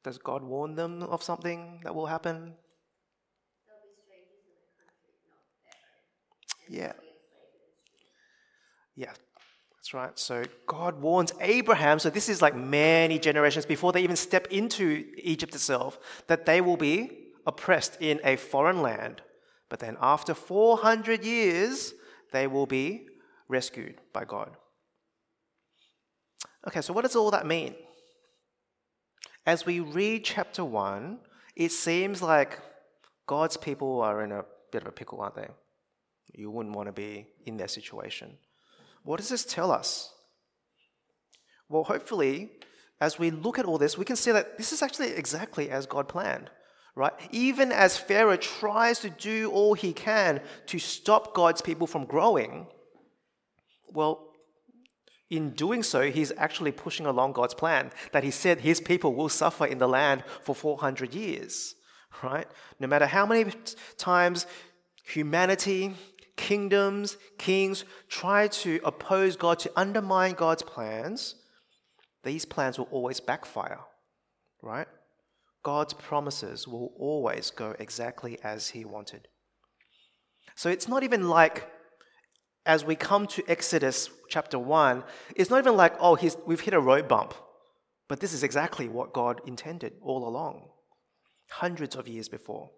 Does 0.02 0.16
God 0.16 0.42
warn 0.42 0.76
them 0.76 1.02
of 1.02 1.22
something 1.22 1.80
that 1.84 1.94
will 1.94 2.06
happen? 2.06 2.54
Yeah. 6.68 6.92
Yeah, 8.94 9.12
that's 9.76 9.94
right. 9.94 10.18
So 10.18 10.44
God 10.66 11.00
warns 11.00 11.32
Abraham, 11.40 11.98
so 11.98 12.10
this 12.10 12.28
is 12.28 12.42
like 12.42 12.56
many 12.56 13.18
generations 13.18 13.64
before 13.64 13.92
they 13.92 14.02
even 14.02 14.16
step 14.16 14.48
into 14.48 15.04
Egypt 15.22 15.54
itself, 15.54 15.98
that 16.26 16.46
they 16.46 16.60
will 16.60 16.76
be 16.76 17.28
oppressed 17.46 17.96
in 18.00 18.20
a 18.24 18.36
foreign 18.36 18.82
land. 18.82 19.22
But 19.68 19.78
then 19.78 19.96
after 20.00 20.34
400 20.34 21.24
years, 21.24 21.94
they 22.32 22.46
will 22.46 22.66
be 22.66 23.06
rescued 23.48 24.00
by 24.12 24.24
God. 24.24 24.56
Okay, 26.66 26.80
so 26.80 26.92
what 26.92 27.02
does 27.02 27.16
all 27.16 27.30
that 27.30 27.46
mean? 27.46 27.74
As 29.46 29.64
we 29.64 29.80
read 29.80 30.24
chapter 30.24 30.64
1, 30.64 31.20
it 31.56 31.72
seems 31.72 32.20
like 32.20 32.58
God's 33.26 33.56
people 33.56 34.00
are 34.00 34.22
in 34.22 34.32
a 34.32 34.44
bit 34.72 34.82
of 34.82 34.88
a 34.88 34.92
pickle, 34.92 35.20
aren't 35.20 35.36
they? 35.36 35.48
You 36.32 36.50
wouldn't 36.50 36.74
want 36.74 36.88
to 36.88 36.92
be 36.92 37.26
in 37.46 37.56
their 37.56 37.68
situation. 37.68 38.38
What 39.02 39.18
does 39.18 39.28
this 39.28 39.44
tell 39.44 39.70
us? 39.70 40.12
Well, 41.68 41.84
hopefully, 41.84 42.50
as 43.00 43.18
we 43.18 43.30
look 43.30 43.58
at 43.58 43.64
all 43.64 43.78
this, 43.78 43.98
we 43.98 44.04
can 44.04 44.16
see 44.16 44.32
that 44.32 44.58
this 44.58 44.72
is 44.72 44.82
actually 44.82 45.10
exactly 45.10 45.70
as 45.70 45.86
God 45.86 46.08
planned, 46.08 46.50
right? 46.94 47.12
Even 47.30 47.72
as 47.72 47.96
Pharaoh 47.96 48.36
tries 48.36 48.98
to 49.00 49.10
do 49.10 49.50
all 49.50 49.74
he 49.74 49.92
can 49.92 50.40
to 50.66 50.78
stop 50.78 51.34
God's 51.34 51.62
people 51.62 51.86
from 51.86 52.04
growing, 52.04 52.66
well, 53.88 54.24
in 55.30 55.50
doing 55.50 55.82
so, 55.82 56.10
he's 56.10 56.32
actually 56.38 56.72
pushing 56.72 57.04
along 57.04 57.32
God's 57.32 57.54
plan 57.54 57.90
that 58.12 58.24
he 58.24 58.30
said 58.30 58.60
his 58.60 58.80
people 58.80 59.14
will 59.14 59.28
suffer 59.28 59.66
in 59.66 59.78
the 59.78 59.88
land 59.88 60.24
for 60.42 60.54
400 60.54 61.14
years, 61.14 61.74
right? 62.22 62.46
No 62.80 62.86
matter 62.86 63.06
how 63.06 63.26
many 63.26 63.52
times 63.98 64.46
humanity 65.04 65.94
kingdoms, 66.38 67.18
kings 67.36 67.84
try 68.08 68.48
to 68.48 68.80
oppose 68.82 69.36
God, 69.36 69.58
to 69.58 69.70
undermine 69.76 70.32
God's 70.32 70.62
plans, 70.62 71.34
these 72.24 72.46
plans 72.46 72.78
will 72.78 72.88
always 72.90 73.20
backfire, 73.20 73.80
right? 74.62 74.86
God's 75.62 75.92
promises 75.92 76.66
will 76.66 76.92
always 76.98 77.50
go 77.50 77.74
exactly 77.78 78.38
as 78.42 78.70
He 78.70 78.86
wanted. 78.86 79.28
So 80.54 80.70
it's 80.70 80.88
not 80.88 81.02
even 81.02 81.28
like, 81.28 81.70
as 82.64 82.84
we 82.84 82.96
come 82.96 83.26
to 83.28 83.42
Exodus 83.46 84.08
chapter 84.30 84.58
1, 84.58 85.04
it's 85.36 85.50
not 85.50 85.58
even 85.58 85.76
like, 85.76 85.94
oh, 86.00 86.16
we've 86.46 86.60
hit 86.60 86.74
a 86.74 86.80
road 86.80 87.08
bump. 87.08 87.34
But 88.08 88.20
this 88.20 88.32
is 88.32 88.42
exactly 88.42 88.88
what 88.88 89.12
God 89.12 89.40
intended 89.46 89.94
all 90.02 90.26
along, 90.26 90.68
hundreds 91.50 91.94
of 91.94 92.08
years 92.08 92.28
before. 92.28 92.70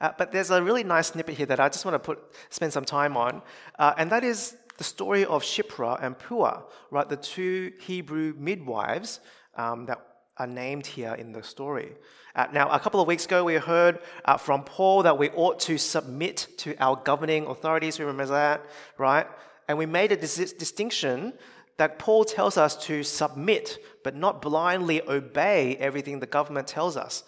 Uh, 0.00 0.10
but 0.18 0.32
there's 0.32 0.50
a 0.50 0.62
really 0.62 0.84
nice 0.84 1.08
snippet 1.08 1.36
here 1.36 1.46
that 1.46 1.60
I 1.60 1.68
just 1.68 1.84
want 1.84 1.94
to 1.94 1.98
put, 1.98 2.18
spend 2.50 2.72
some 2.72 2.84
time 2.84 3.16
on, 3.16 3.42
uh, 3.78 3.94
and 3.96 4.10
that 4.10 4.24
is 4.24 4.56
the 4.78 4.84
story 4.84 5.24
of 5.24 5.42
Shiphrah 5.42 6.02
and 6.02 6.18
Puah, 6.18 6.62
right? 6.90 7.08
The 7.08 7.16
two 7.16 7.72
Hebrew 7.80 8.34
midwives 8.38 9.20
um, 9.56 9.86
that 9.86 9.98
are 10.38 10.46
named 10.46 10.86
here 10.86 11.14
in 11.14 11.32
the 11.32 11.42
story. 11.42 11.92
Uh, 12.34 12.46
now, 12.52 12.68
a 12.70 12.80
couple 12.80 13.00
of 13.00 13.06
weeks 13.06 13.26
ago, 13.26 13.44
we 13.44 13.54
heard 13.54 13.98
uh, 14.24 14.38
from 14.38 14.64
Paul 14.64 15.02
that 15.02 15.18
we 15.18 15.28
ought 15.30 15.60
to 15.60 15.78
submit 15.78 16.48
to 16.58 16.74
our 16.82 16.96
governing 16.96 17.46
authorities. 17.46 17.98
We 17.98 18.06
remember 18.06 18.32
that, 18.32 18.64
right? 18.96 19.26
And 19.68 19.76
we 19.76 19.86
made 19.86 20.12
a 20.12 20.16
dis- 20.16 20.54
distinction 20.54 21.34
that 21.76 21.98
Paul 21.98 22.24
tells 22.24 22.56
us 22.56 22.76
to 22.86 23.02
submit, 23.02 23.78
but 24.02 24.16
not 24.16 24.40
blindly 24.40 25.02
obey 25.02 25.76
everything 25.76 26.20
the 26.20 26.26
government 26.26 26.66
tells 26.66 26.96
us. 26.96 27.24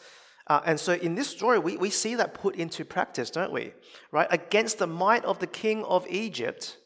Uh, 0.47 0.61
and 0.67 0.79
so 0.79 0.93
in 0.93 1.15
this 1.15 1.29
story, 1.29 1.59
we, 1.59 1.77
we 1.77 1.91
see 1.91 2.15
that 2.17 2.35
put 2.35 2.57
into 2.57 2.85
practice, 2.85 3.31
don't 3.31 3.53
we? 3.53 3.73
Right? 4.13 4.29
Against 4.31 4.79
the 4.79 4.87
might 4.87 5.25
of 5.25 5.39
the 5.39 5.47
king 5.47 5.85
of 5.85 6.07
Egypt, 6.09 6.77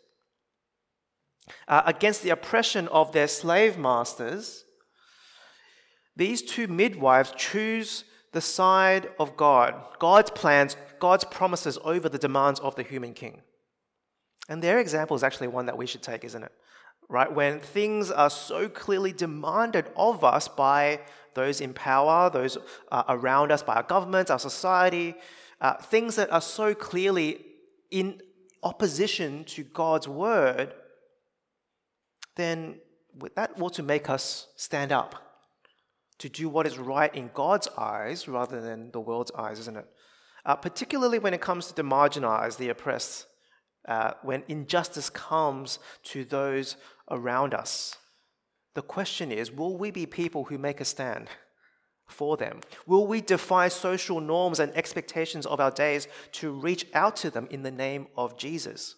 uh, 1.67 1.83
against 1.87 2.23
the 2.23 2.31
oppression 2.31 2.87
of 2.88 3.12
their 3.12 3.27
slave 3.27 3.77
masters, 3.77 4.65
these 6.17 6.43
two 6.43 6.69
midwives 6.69 7.33
choose 7.37 8.05
the 8.33 8.41
side 8.41 9.09
of 9.19 9.37
God, 9.37 9.75
God's 9.99 10.31
plans, 10.31 10.77
God's 10.99 11.25
promises 11.25 11.79
over 11.85 12.09
the 12.09 12.19
demands 12.19 12.61
of 12.61 12.75
the 12.75 12.83
human 12.83 13.15
king. 13.15 13.43
And 14.49 14.62
their 14.62 14.79
example 14.79 15.17
is 15.17 15.23
actually 15.23 15.49
one 15.49 15.67
that 15.67 15.79
we 15.79 15.87
should 15.87 16.03
take, 16.03 16.25
isn't 16.25 16.43
it? 16.43 16.53
Right? 17.09 17.33
When 17.33 17.61
things 17.61 18.11
are 18.11 18.31
so 18.31 18.69
clearly 18.69 19.12
demanded 19.12 19.91
of 19.97 20.25
us 20.25 20.47
by 20.49 21.00
those 21.38 21.61
in 21.61 21.73
power, 21.73 22.28
those 22.28 22.59
uh, 22.90 23.04
around 23.09 23.52
us, 23.52 23.62
by 23.62 23.75
our 23.76 23.88
governments, 23.95 24.30
our 24.30 24.38
society, 24.38 25.14
uh, 25.61 25.75
things 25.75 26.16
that 26.16 26.30
are 26.30 26.40
so 26.40 26.75
clearly 26.75 27.28
in 27.90 28.21
opposition 28.62 29.45
to 29.45 29.62
God's 29.62 30.09
word, 30.09 30.75
then 32.37 32.80
that 33.35 33.50
ought 33.61 33.75
to 33.75 33.83
make 33.83 34.11
us 34.11 34.49
stand 34.57 34.92
up 34.92 35.12
to 36.18 36.28
do 36.28 36.49
what 36.49 36.66
is 36.66 36.78
right 36.78 37.14
in 37.14 37.30
God's 37.33 37.68
eyes 37.78 38.26
rather 38.26 38.61
than 38.61 38.90
the 38.90 39.00
world's 39.00 39.30
eyes, 39.33 39.59
isn't 39.61 39.76
it? 39.76 39.87
Uh, 40.45 40.57
particularly 40.57 41.18
when 41.18 41.35
it 41.35 41.40
comes 41.40 41.68
to 41.68 41.75
the 41.75 41.83
marginalized, 41.83 42.57
the 42.59 42.71
oppressed, 42.71 43.26
uh, 43.87 44.12
when 44.23 44.42
injustice 44.49 45.11
comes 45.11 45.78
to 46.02 46.25
those 46.25 46.76
around 47.11 47.54
us. 47.54 47.97
The 48.75 48.83
question 48.83 49.33
is 49.33 49.51
will 49.51 49.77
we 49.77 49.91
be 49.91 50.07
people 50.07 50.45
who 50.45 50.59
make 50.59 50.81
a 50.81 50.85
stand 50.85 51.29
for 52.07 52.37
them? 52.37 52.61
Will 52.87 53.07
we 53.07 53.21
defy 53.21 53.69
social 53.69 54.21
norms 54.21 54.61
and 54.61 54.75
expectations 54.75 55.47
of 55.47 55.61
our 55.61 55.71
days 55.71 56.09
to 56.33 56.51
reach 56.51 56.87
out 56.95 57.17
to 57.17 57.31
them 57.31 57.49
in 57.51 57.63
the 57.63 57.71
name 57.71 58.07
of 58.17 58.39
Jesus? 58.39 58.95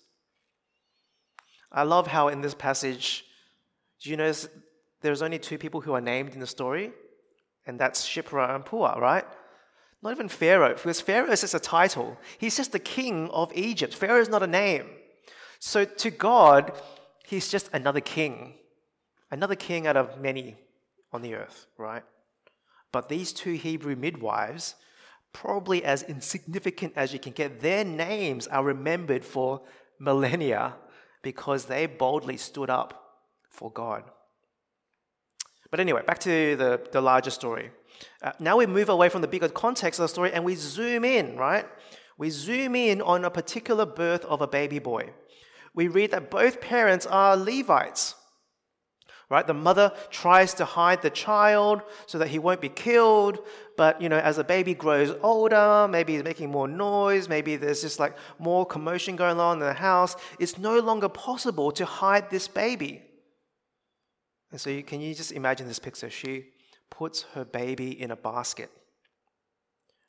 I 1.72 1.84
love 1.84 2.08
how 2.08 2.28
in 2.28 2.40
this 2.40 2.54
passage, 2.54 3.24
do 4.02 4.10
you 4.10 4.16
notice 4.16 4.48
there's 5.02 5.22
only 5.22 5.38
two 5.38 5.58
people 5.58 5.80
who 5.80 5.92
are 5.92 6.00
named 6.00 6.34
in 6.34 6.40
the 6.40 6.46
story? 6.46 6.92
and 7.66 7.78
that's 7.78 8.06
Shiphrah 8.06 8.54
and 8.54 8.64
Puah, 8.64 8.98
right? 8.98 9.24
Not 10.02 10.12
even 10.12 10.28
Pharaoh, 10.28 10.74
because 10.74 11.00
Pharaoh 11.00 11.30
is 11.30 11.42
just 11.42 11.54
a 11.54 11.60
title. 11.60 12.18
He's 12.38 12.56
just 12.56 12.72
the 12.72 12.78
king 12.78 13.28
of 13.30 13.52
Egypt. 13.54 13.94
Pharaoh 13.94 14.20
is 14.20 14.28
not 14.28 14.42
a 14.42 14.46
name. 14.46 14.86
So 15.58 15.84
to 15.84 16.10
God, 16.10 16.72
he's 17.26 17.48
just 17.48 17.68
another 17.72 18.00
king, 18.00 18.54
another 19.30 19.54
king 19.54 19.86
out 19.86 19.96
of 19.96 20.20
many 20.20 20.56
on 21.12 21.22
the 21.22 21.34
earth, 21.34 21.66
right? 21.76 22.02
But 22.92 23.08
these 23.08 23.32
two 23.32 23.52
Hebrew 23.52 23.96
midwives, 23.96 24.74
probably 25.32 25.84
as 25.84 26.02
insignificant 26.02 26.94
as 26.96 27.12
you 27.12 27.18
can 27.18 27.32
get, 27.32 27.60
their 27.60 27.84
names 27.84 28.46
are 28.48 28.64
remembered 28.64 29.24
for 29.24 29.62
millennia 29.98 30.74
because 31.22 31.66
they 31.66 31.86
boldly 31.86 32.36
stood 32.36 32.70
up 32.70 33.18
for 33.48 33.70
God. 33.70 34.04
But 35.70 35.80
anyway, 35.80 36.02
back 36.04 36.18
to 36.20 36.56
the, 36.56 36.80
the 36.90 37.00
larger 37.00 37.30
story. 37.30 37.70
Uh, 38.22 38.32
now 38.40 38.56
we 38.56 38.66
move 38.66 38.88
away 38.88 39.08
from 39.08 39.22
the 39.22 39.28
bigger 39.28 39.48
context 39.48 40.00
of 40.00 40.04
the 40.04 40.08
story 40.08 40.32
and 40.32 40.44
we 40.44 40.54
zoom 40.56 41.04
in, 41.04 41.36
right? 41.36 41.66
We 42.18 42.30
zoom 42.30 42.74
in 42.74 43.00
on 43.02 43.24
a 43.24 43.30
particular 43.30 43.86
birth 43.86 44.24
of 44.24 44.40
a 44.40 44.46
baby 44.46 44.78
boy. 44.78 45.10
We 45.74 45.88
read 45.88 46.10
that 46.10 46.30
both 46.30 46.60
parents 46.60 47.06
are 47.06 47.36
Levites. 47.36 48.14
Right? 49.30 49.46
The 49.46 49.54
mother 49.54 49.92
tries 50.10 50.54
to 50.54 50.64
hide 50.64 51.02
the 51.02 51.10
child 51.10 51.82
so 52.06 52.18
that 52.18 52.28
he 52.28 52.40
won't 52.40 52.60
be 52.60 52.68
killed, 52.68 53.38
but 53.76 54.02
you 54.02 54.08
know, 54.08 54.18
as 54.18 54.36
the 54.36 54.44
baby 54.44 54.74
grows 54.74 55.16
older, 55.22 55.86
maybe 55.88 56.14
he's 56.14 56.24
making 56.24 56.50
more 56.50 56.66
noise, 56.66 57.28
maybe 57.28 57.54
there's 57.54 57.80
just 57.80 58.00
like 58.00 58.16
more 58.40 58.66
commotion 58.66 59.14
going 59.14 59.38
on 59.38 59.58
in 59.58 59.60
the 59.60 59.72
house, 59.72 60.16
it's 60.40 60.58
no 60.58 60.80
longer 60.80 61.08
possible 61.08 61.70
to 61.72 61.84
hide 61.84 62.28
this 62.28 62.48
baby. 62.48 63.02
And 64.50 64.60
so, 64.60 64.68
you, 64.68 64.82
can 64.82 65.00
you 65.00 65.14
just 65.14 65.30
imagine 65.30 65.68
this 65.68 65.78
picture? 65.78 66.10
She 66.10 66.46
puts 66.90 67.22
her 67.34 67.44
baby 67.44 68.00
in 68.02 68.10
a 68.10 68.16
basket, 68.16 68.70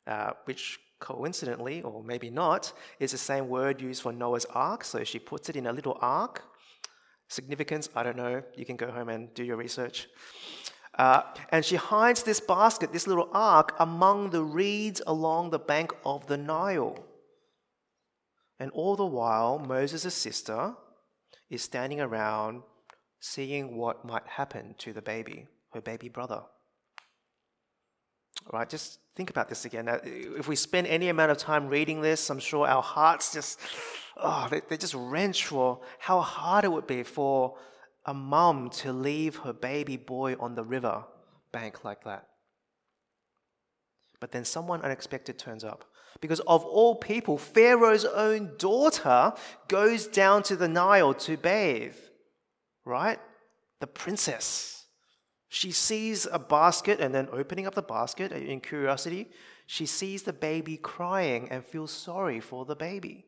uh, 0.08 0.32
which 0.46 0.80
coincidentally, 0.98 1.82
or 1.82 2.02
maybe 2.02 2.28
not, 2.28 2.72
is 2.98 3.12
the 3.12 3.18
same 3.18 3.48
word 3.48 3.80
used 3.80 4.02
for 4.02 4.12
Noah's 4.12 4.46
ark. 4.46 4.82
So 4.84 5.04
she 5.04 5.20
puts 5.20 5.48
it 5.48 5.54
in 5.54 5.66
a 5.66 5.72
little 5.72 5.96
ark. 6.00 6.42
Significance, 7.32 7.88
I 7.96 8.02
don't 8.02 8.18
know. 8.18 8.42
You 8.54 8.66
can 8.66 8.76
go 8.76 8.90
home 8.90 9.08
and 9.08 9.32
do 9.32 9.42
your 9.42 9.56
research. 9.56 10.06
Uh, 10.98 11.22
and 11.48 11.64
she 11.64 11.76
hides 11.76 12.24
this 12.24 12.40
basket, 12.40 12.92
this 12.92 13.06
little 13.06 13.30
ark, 13.32 13.74
among 13.78 14.28
the 14.28 14.44
reeds 14.44 15.00
along 15.06 15.48
the 15.48 15.58
bank 15.58 15.94
of 16.04 16.26
the 16.26 16.36
Nile. 16.36 17.02
And 18.60 18.70
all 18.72 18.96
the 18.96 19.06
while, 19.06 19.58
Moses' 19.58 20.12
sister 20.12 20.74
is 21.48 21.62
standing 21.62 22.02
around 22.02 22.64
seeing 23.18 23.78
what 23.78 24.04
might 24.04 24.26
happen 24.26 24.74
to 24.80 24.92
the 24.92 25.00
baby, 25.00 25.46
her 25.72 25.80
baby 25.80 26.10
brother. 26.10 26.42
All 28.44 28.58
right, 28.58 28.68
just 28.68 28.98
think 29.16 29.30
about 29.30 29.48
this 29.48 29.64
again. 29.64 29.88
If 30.04 30.48
we 30.48 30.56
spend 30.56 30.86
any 30.86 31.08
amount 31.08 31.30
of 31.30 31.38
time 31.38 31.68
reading 31.68 32.02
this, 32.02 32.28
I'm 32.28 32.40
sure 32.40 32.66
our 32.66 32.82
hearts 32.82 33.32
just, 33.32 33.58
oh, 34.16 34.48
they, 34.50 34.60
they 34.68 34.76
just 34.76 34.94
wrench 34.94 35.46
for 35.46 35.80
how 35.98 36.20
hard 36.20 36.64
it 36.64 36.72
would 36.72 36.86
be 36.86 37.02
for 37.02 37.56
a 38.04 38.14
mum 38.14 38.70
to 38.70 38.92
leave 38.92 39.36
her 39.36 39.52
baby 39.52 39.96
boy 39.96 40.36
on 40.40 40.54
the 40.54 40.64
river 40.64 41.04
bank 41.52 41.84
like 41.84 42.04
that. 42.04 42.26
But 44.20 44.30
then 44.30 44.44
someone 44.44 44.82
unexpected 44.82 45.38
turns 45.38 45.64
up. 45.64 45.84
Because 46.20 46.40
of 46.40 46.64
all 46.64 46.94
people, 46.94 47.38
Pharaoh's 47.38 48.04
own 48.04 48.52
daughter 48.58 49.32
goes 49.68 50.06
down 50.06 50.42
to 50.44 50.56
the 50.56 50.68
Nile 50.68 51.14
to 51.14 51.36
bathe 51.36 51.94
right? 52.84 53.18
The 53.80 53.86
princess. 53.86 54.86
She 55.48 55.70
sees 55.70 56.26
a 56.30 56.38
basket 56.38 57.00
and 57.00 57.14
then 57.14 57.28
opening 57.32 57.66
up 57.66 57.74
the 57.74 57.82
basket 57.82 58.32
in 58.32 58.60
curiosity, 58.60 59.28
she 59.66 59.86
sees 59.86 60.22
the 60.22 60.32
baby 60.32 60.76
crying 60.76 61.48
and 61.50 61.64
feels 61.64 61.90
sorry 61.90 62.40
for 62.40 62.64
the 62.64 62.76
baby. 62.76 63.26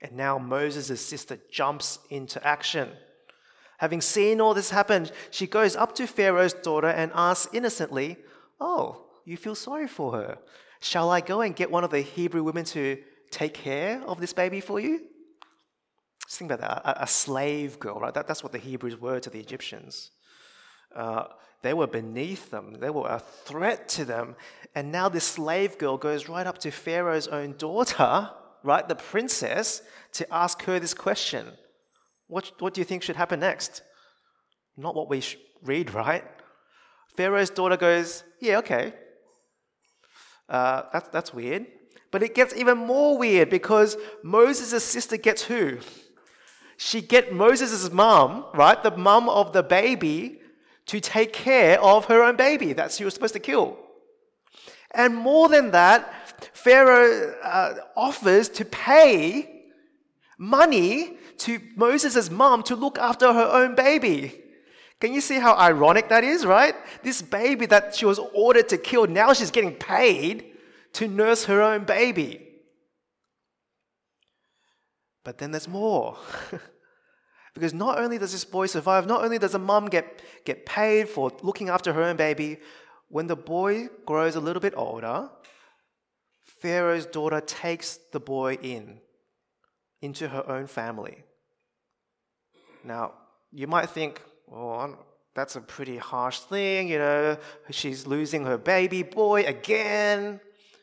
And 0.00 0.12
now 0.12 0.38
Moses' 0.38 1.04
sister 1.04 1.38
jumps 1.50 1.98
into 2.10 2.44
action. 2.46 2.90
Having 3.78 4.02
seen 4.02 4.40
all 4.40 4.54
this 4.54 4.70
happen, 4.70 5.08
she 5.30 5.46
goes 5.46 5.76
up 5.76 5.94
to 5.96 6.06
Pharaoh's 6.06 6.52
daughter 6.52 6.88
and 6.88 7.10
asks 7.14 7.52
innocently, 7.52 8.16
Oh, 8.60 9.06
you 9.24 9.36
feel 9.36 9.54
sorry 9.54 9.88
for 9.88 10.12
her. 10.12 10.38
Shall 10.80 11.10
I 11.10 11.20
go 11.20 11.40
and 11.40 11.56
get 11.56 11.70
one 11.70 11.84
of 11.84 11.90
the 11.90 12.00
Hebrew 12.00 12.42
women 12.42 12.64
to 12.66 12.98
take 13.30 13.54
care 13.54 14.02
of 14.06 14.20
this 14.20 14.32
baby 14.32 14.60
for 14.60 14.78
you? 14.78 15.00
Just 16.26 16.38
think 16.38 16.50
about 16.50 16.84
that 16.84 17.02
a, 17.02 17.06
slave 17.06 17.78
girl, 17.78 18.00
right? 18.00 18.14
That, 18.14 18.26
that's 18.26 18.42
what 18.42 18.52
the 18.52 18.58
Hebrews 18.58 19.00
were 19.00 19.20
to 19.20 19.30
the 19.30 19.40
Egyptians. 19.40 20.10
Uh, 20.94 21.24
they 21.62 21.74
were 21.74 21.86
beneath 21.86 22.50
them, 22.50 22.76
they 22.78 22.90
were 22.90 23.08
a 23.08 23.18
threat 23.18 23.88
to 23.90 24.04
them. 24.04 24.36
And 24.74 24.92
now 24.92 25.08
this 25.08 25.24
slave 25.24 25.78
girl 25.78 25.96
goes 25.96 26.28
right 26.28 26.46
up 26.46 26.58
to 26.58 26.70
Pharaoh's 26.70 27.28
own 27.28 27.54
daughter, 27.56 28.30
right, 28.64 28.88
the 28.88 28.96
princess, 28.96 29.82
to 30.14 30.34
ask 30.34 30.62
her 30.62 30.80
this 30.80 30.94
question 30.94 31.46
What, 32.26 32.50
what 32.58 32.74
do 32.74 32.80
you 32.80 32.84
think 32.84 33.02
should 33.02 33.16
happen 33.16 33.40
next? 33.40 33.82
Not 34.76 34.96
what 34.96 35.08
we 35.08 35.22
read, 35.62 35.94
right? 36.04 36.24
Pharaoh's 37.16 37.50
daughter 37.50 37.76
goes, 37.76 38.24
Yeah, 38.40 38.58
okay. 38.58 38.94
Uh, 40.48 40.82
that, 40.92 41.12
that's 41.12 41.32
weird. 41.32 41.66
But 42.10 42.22
it 42.22 42.34
gets 42.34 42.54
even 42.54 42.78
more 42.78 43.18
weird 43.18 43.50
because 43.50 43.96
Moses' 44.22 44.84
sister 44.84 45.16
gets 45.16 45.42
who? 45.42 45.78
She 46.76 47.00
get 47.00 47.32
Moses' 47.32 47.90
mom, 47.90 48.46
right? 48.54 48.80
The 48.80 48.96
mom 48.96 49.28
of 49.28 49.52
the 49.52 49.62
baby 49.62 50.40
to 50.86 51.00
take 51.00 51.32
care 51.32 51.80
of 51.80 52.04
her 52.06 52.22
own 52.22 52.36
baby 52.36 52.72
that 52.74 52.92
she 52.92 53.04
was 53.04 53.14
supposed 53.14 53.34
to 53.34 53.40
kill. 53.40 53.78
And 54.94 55.14
more 55.14 55.48
than 55.48 55.70
that, 55.72 56.12
Pharaoh 56.56 57.34
uh, 57.42 57.74
offers 57.96 58.48
to 58.50 58.64
pay 58.64 59.64
money 60.38 61.16
to 61.38 61.60
Moses' 61.76 62.30
mom 62.30 62.62
to 62.64 62.76
look 62.76 62.98
after 62.98 63.32
her 63.32 63.50
own 63.52 63.74
baby. 63.74 64.40
Can 65.00 65.12
you 65.12 65.20
see 65.20 65.38
how 65.38 65.54
ironic 65.54 66.08
that 66.08 66.24
is, 66.24 66.46
right? 66.46 66.74
This 67.02 67.20
baby 67.20 67.66
that 67.66 67.94
she 67.94 68.06
was 68.06 68.18
ordered 68.32 68.68
to 68.70 68.78
kill, 68.78 69.06
now 69.06 69.32
she's 69.32 69.50
getting 69.50 69.74
paid 69.74 70.52
to 70.94 71.08
nurse 71.08 71.44
her 71.44 71.60
own 71.60 71.84
baby. 71.84 72.40
But 75.24 75.38
then 75.38 75.50
there's 75.50 75.68
more. 75.68 76.16
because 77.54 77.74
not 77.74 77.98
only 77.98 78.18
does 78.18 78.32
this 78.32 78.44
boy 78.44 78.66
survive, 78.66 79.06
not 79.06 79.24
only 79.24 79.38
does 79.38 79.54
a 79.54 79.58
mom 79.58 79.86
get, 79.86 80.22
get 80.44 80.66
paid 80.66 81.08
for 81.08 81.32
looking 81.42 81.68
after 81.68 81.92
her 81.92 82.02
own 82.02 82.16
baby, 82.16 82.58
when 83.14 83.28
the 83.28 83.36
boy 83.36 83.86
grows 84.04 84.34
a 84.34 84.40
little 84.40 84.60
bit 84.60 84.74
older, 84.76 85.30
Pharaoh's 86.42 87.06
daughter 87.06 87.40
takes 87.40 88.00
the 88.10 88.18
boy 88.18 88.54
in, 88.54 88.98
into 90.02 90.26
her 90.26 90.44
own 90.50 90.66
family. 90.66 91.22
Now, 92.82 93.12
you 93.52 93.68
might 93.68 93.90
think, 93.90 94.20
well, 94.48 94.98
that's 95.32 95.54
a 95.54 95.60
pretty 95.60 95.96
harsh 95.96 96.40
thing, 96.40 96.88
you 96.88 96.98
know, 96.98 97.36
she's 97.70 98.04
losing 98.04 98.46
her 98.46 98.58
baby 98.58 99.04
boy 99.04 99.44
again. 99.44 100.40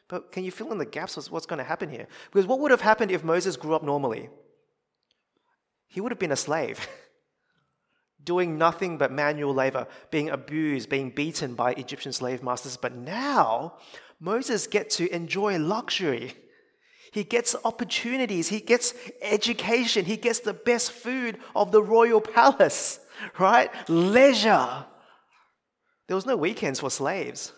But 0.07 0.31
can 0.31 0.45
you 0.45 0.51
fill 0.51 0.71
in 0.71 0.77
the 0.77 0.85
gaps 0.85 1.17
of 1.17 1.29
what's 1.31 1.45
going 1.45 1.59
to 1.59 1.65
happen 1.65 1.89
here? 1.89 2.07
Because 2.31 2.47
what 2.47 2.61
would 2.61 2.71
have 2.71 2.79
happened 2.79 3.11
if 3.11 3.25
Moses 3.25 3.57
grew 3.57 3.75
up 3.75 3.83
normally? 3.83 4.29
He 5.89 5.99
would 5.99 6.13
have 6.13 6.19
been 6.19 6.31
a 6.31 6.37
slave, 6.37 6.87
doing 8.25 8.57
nothing 8.57 8.97
but 8.97 9.11
manual 9.11 9.53
labor, 9.53 9.87
being 10.09 10.29
abused, 10.29 10.89
being 10.89 11.09
beaten 11.09 11.55
by 11.55 11.73
Egyptian 11.73 12.13
slave 12.13 12.43
masters. 12.43 12.77
But 12.77 12.95
now, 12.95 13.77
Moses 14.19 14.67
gets 14.67 14.97
to 14.97 15.13
enjoy 15.13 15.57
luxury. 15.57 16.35
He 17.11 17.23
gets 17.23 17.55
opportunities, 17.65 18.47
he 18.47 18.61
gets 18.61 18.93
education, 19.21 20.05
he 20.05 20.15
gets 20.15 20.39
the 20.39 20.53
best 20.53 20.91
food 20.91 21.39
of 21.55 21.71
the 21.71 21.83
royal 21.83 22.21
palace, 22.21 22.99
right? 23.39 23.69
Leisure. 23.89 24.85
There 26.07 26.15
was 26.15 26.25
no 26.25 26.37
weekends 26.37 26.79
for 26.79 26.89
slaves. 26.89 27.51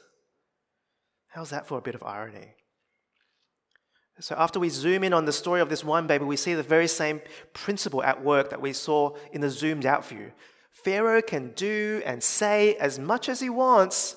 How's 1.27 1.51
that 1.51 1.67
for 1.67 1.77
a 1.77 1.81
bit 1.81 1.95
of 1.95 2.03
irony? 2.03 2.55
So, 4.19 4.35
after 4.37 4.59
we 4.59 4.69
zoom 4.69 5.03
in 5.03 5.13
on 5.13 5.25
the 5.25 5.31
story 5.31 5.59
of 5.59 5.69
this 5.69 5.83
one 5.83 6.05
baby, 6.05 6.23
we 6.23 6.37
see 6.37 6.53
the 6.53 6.63
very 6.63 6.87
same 6.87 7.19
principle 7.53 8.03
at 8.03 8.23
work 8.23 8.51
that 8.51 8.61
we 8.61 8.71
saw 8.71 9.15
in 9.31 9.41
the 9.41 9.49
zoomed 9.49 9.85
out 9.85 10.05
view. 10.05 10.31
Pharaoh 10.73 11.21
can 11.21 11.51
do 11.51 12.01
and 12.05 12.21
say 12.21 12.75
as 12.75 12.99
much 12.99 13.29
as 13.29 13.39
he 13.39 13.49
wants, 13.49 14.15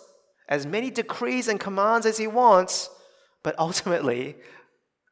as 0.49 0.67
many 0.67 0.91
decrees 0.91 1.49
and 1.49 1.61
commands 1.61 2.07
as 2.07 2.19
he 2.19 2.27
wants, 2.27 2.91
but 3.43 3.55
ultimately, 3.59 4.37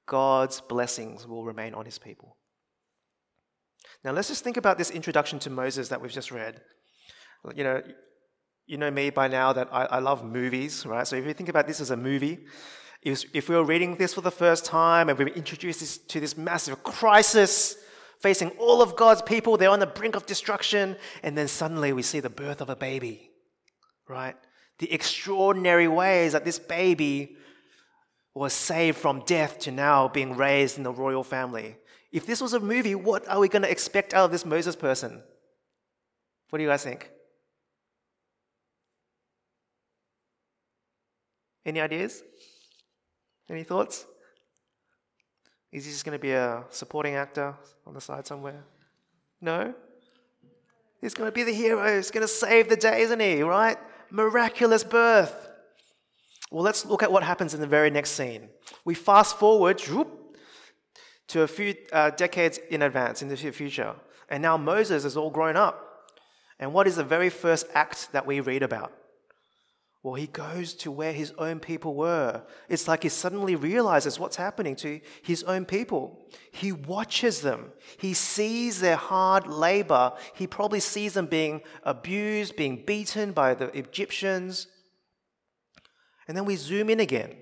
God's 0.06 0.60
blessings 0.60 1.26
will 1.26 1.44
remain 1.44 1.74
on 1.74 1.84
his 1.84 1.98
people. 1.98 2.36
Now, 4.04 4.12
let's 4.12 4.28
just 4.28 4.44
think 4.44 4.56
about 4.56 4.76
this 4.76 4.90
introduction 4.90 5.38
to 5.40 5.50
Moses 5.50 5.88
that 5.88 6.00
we've 6.00 6.12
just 6.12 6.30
read. 6.30 6.60
You 7.54 7.64
know, 7.64 7.82
you 8.66 8.78
know 8.78 8.90
me 8.90 9.10
by 9.10 9.28
now 9.28 9.52
that 9.52 9.68
I, 9.72 9.84
I 9.84 9.98
love 9.98 10.24
movies, 10.24 10.84
right? 10.86 11.06
So 11.06 11.16
if 11.16 11.26
you 11.26 11.34
think 11.34 11.48
about 11.48 11.66
this 11.66 11.80
as 11.80 11.90
a 11.90 11.96
movie, 11.96 12.46
if, 13.02 13.24
if 13.34 13.48
we 13.48 13.56
were 13.56 13.64
reading 13.64 13.96
this 13.96 14.14
for 14.14 14.22
the 14.22 14.30
first 14.30 14.64
time 14.64 15.08
and 15.08 15.18
we 15.18 15.26
were 15.26 15.30
introduced 15.30 15.80
this, 15.80 15.98
to 15.98 16.20
this 16.20 16.36
massive 16.36 16.82
crisis 16.82 17.76
facing 18.24 18.48
all 18.52 18.80
of 18.80 18.96
God's 18.96 19.20
people, 19.20 19.58
they're 19.58 19.68
on 19.68 19.80
the 19.80 19.86
brink 19.86 20.16
of 20.16 20.24
destruction, 20.24 20.96
and 21.22 21.36
then 21.36 21.46
suddenly 21.46 21.92
we 21.92 22.00
see 22.00 22.20
the 22.20 22.30
birth 22.30 22.62
of 22.62 22.70
a 22.70 22.74
baby, 22.74 23.30
right? 24.08 24.34
The 24.78 24.90
extraordinary 24.90 25.88
ways 25.88 26.32
that 26.32 26.42
this 26.42 26.58
baby 26.58 27.36
was 28.34 28.54
saved 28.54 28.96
from 28.96 29.20
death 29.26 29.58
to 29.58 29.70
now 29.70 30.08
being 30.08 30.38
raised 30.38 30.78
in 30.78 30.84
the 30.84 30.90
royal 30.90 31.22
family. 31.22 31.76
If 32.12 32.24
this 32.24 32.40
was 32.40 32.54
a 32.54 32.60
movie, 32.60 32.94
what 32.94 33.28
are 33.28 33.40
we 33.40 33.48
going 33.48 33.60
to 33.60 33.70
expect 33.70 34.14
out 34.14 34.24
of 34.24 34.30
this 34.30 34.46
Moses 34.46 34.74
person? 34.74 35.22
What 36.48 36.56
do 36.56 36.62
you 36.62 36.70
guys 36.70 36.82
think? 36.82 37.10
Any 41.66 41.82
ideas? 41.82 42.22
Any 43.50 43.64
thoughts? 43.64 44.06
Is 45.74 45.84
he 45.84 45.90
just 45.90 46.04
going 46.04 46.16
to 46.16 46.22
be 46.22 46.30
a 46.30 46.62
supporting 46.70 47.16
actor 47.16 47.52
on 47.84 47.94
the 47.94 48.00
side 48.00 48.28
somewhere? 48.28 48.62
No? 49.40 49.74
He's 51.00 51.14
going 51.14 51.26
to 51.26 51.34
be 51.34 51.42
the 51.42 51.52
hero. 51.52 51.96
He's 51.96 52.12
going 52.12 52.22
to 52.22 52.32
save 52.32 52.68
the 52.68 52.76
day, 52.76 53.02
isn't 53.02 53.18
he? 53.18 53.42
Right? 53.42 53.76
Miraculous 54.08 54.84
birth. 54.84 55.48
Well, 56.52 56.62
let's 56.62 56.86
look 56.86 57.02
at 57.02 57.10
what 57.10 57.24
happens 57.24 57.54
in 57.54 57.60
the 57.60 57.66
very 57.66 57.90
next 57.90 58.12
scene. 58.12 58.50
We 58.84 58.94
fast 58.94 59.36
forward 59.36 59.80
whoop, 59.80 60.36
to 61.26 61.42
a 61.42 61.48
few 61.48 61.74
uh, 61.92 62.10
decades 62.10 62.60
in 62.70 62.80
advance, 62.82 63.20
in 63.20 63.28
the 63.28 63.36
future. 63.36 63.96
And 64.28 64.42
now 64.42 64.56
Moses 64.56 65.04
is 65.04 65.16
all 65.16 65.30
grown 65.30 65.56
up. 65.56 66.12
And 66.60 66.72
what 66.72 66.86
is 66.86 66.94
the 66.94 67.04
very 67.04 67.30
first 67.30 67.66
act 67.74 68.12
that 68.12 68.26
we 68.26 68.38
read 68.38 68.62
about? 68.62 68.92
Well, 70.04 70.14
he 70.14 70.26
goes 70.26 70.74
to 70.74 70.90
where 70.90 71.14
his 71.14 71.32
own 71.38 71.60
people 71.60 71.94
were. 71.94 72.42
It's 72.68 72.86
like 72.86 73.04
he 73.04 73.08
suddenly 73.08 73.56
realizes 73.56 74.20
what's 74.20 74.36
happening 74.36 74.76
to 74.76 75.00
his 75.22 75.42
own 75.44 75.64
people. 75.64 76.28
He 76.52 76.72
watches 76.72 77.40
them. 77.40 77.72
He 77.96 78.12
sees 78.12 78.80
their 78.80 78.96
hard 78.96 79.46
labor. 79.46 80.12
He 80.34 80.46
probably 80.46 80.80
sees 80.80 81.14
them 81.14 81.24
being 81.24 81.62
abused, 81.84 82.54
being 82.54 82.84
beaten 82.84 83.32
by 83.32 83.54
the 83.54 83.74
Egyptians. 83.76 84.66
And 86.28 86.36
then 86.36 86.44
we 86.44 86.56
zoom 86.56 86.90
in 86.90 87.00
again. 87.00 87.36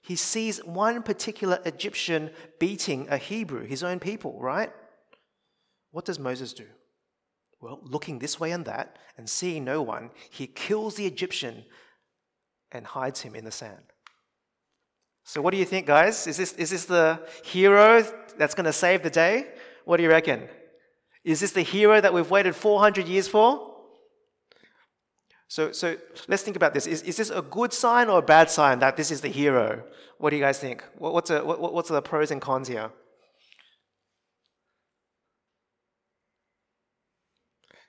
He 0.00 0.14
sees 0.14 0.64
one 0.64 1.02
particular 1.02 1.58
Egyptian 1.64 2.30
beating 2.60 3.08
a 3.10 3.16
Hebrew, 3.16 3.66
his 3.66 3.82
own 3.82 3.98
people, 3.98 4.38
right? 4.40 4.72
What 5.90 6.04
does 6.04 6.20
Moses 6.20 6.52
do? 6.52 6.66
Well, 7.60 7.80
looking 7.82 8.20
this 8.20 8.38
way 8.38 8.52
and 8.52 8.64
that 8.66 8.98
and 9.18 9.28
seeing 9.28 9.64
no 9.64 9.82
one, 9.82 10.10
he 10.30 10.46
kills 10.46 10.94
the 10.94 11.06
Egyptian 11.06 11.64
and 12.74 12.84
hides 12.86 13.22
him 13.22 13.34
in 13.34 13.44
the 13.44 13.50
sand. 13.50 13.84
So, 15.24 15.40
what 15.40 15.52
do 15.52 15.56
you 15.56 15.64
think, 15.64 15.86
guys? 15.86 16.26
Is 16.26 16.36
this, 16.36 16.52
is 16.52 16.70
this 16.70 16.84
the 16.84 17.26
hero 17.42 18.04
that's 18.36 18.54
going 18.54 18.66
to 18.66 18.72
save 18.72 19.02
the 19.02 19.10
day? 19.10 19.46
What 19.86 19.96
do 19.96 20.02
you 20.02 20.10
reckon? 20.10 20.48
Is 21.24 21.40
this 21.40 21.52
the 21.52 21.62
hero 21.62 22.00
that 22.00 22.12
we've 22.12 22.30
waited 22.30 22.54
400 22.54 23.08
years 23.08 23.26
for? 23.26 23.70
So, 25.48 25.72
so 25.72 25.96
let's 26.28 26.42
think 26.42 26.56
about 26.56 26.74
this. 26.74 26.86
Is, 26.86 27.02
is 27.02 27.16
this 27.16 27.30
a 27.30 27.40
good 27.40 27.72
sign 27.72 28.08
or 28.08 28.18
a 28.18 28.22
bad 28.22 28.50
sign 28.50 28.80
that 28.80 28.96
this 28.96 29.10
is 29.10 29.20
the 29.22 29.28
hero? 29.28 29.84
What 30.18 30.30
do 30.30 30.36
you 30.36 30.42
guys 30.42 30.58
think? 30.58 30.84
What, 30.98 31.14
what's, 31.14 31.30
a, 31.30 31.44
what, 31.44 31.72
what's 31.72 31.88
the 31.88 32.02
pros 32.02 32.30
and 32.30 32.42
cons 32.42 32.68
here? 32.68 32.90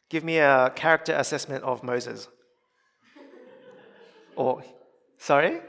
Give 0.09 0.23
me 0.23 0.37
a 0.37 0.71
character 0.75 1.13
assessment 1.13 1.63
of 1.63 1.83
Moses. 1.83 2.29
Or 4.37 4.61
Sorry? 5.25 5.59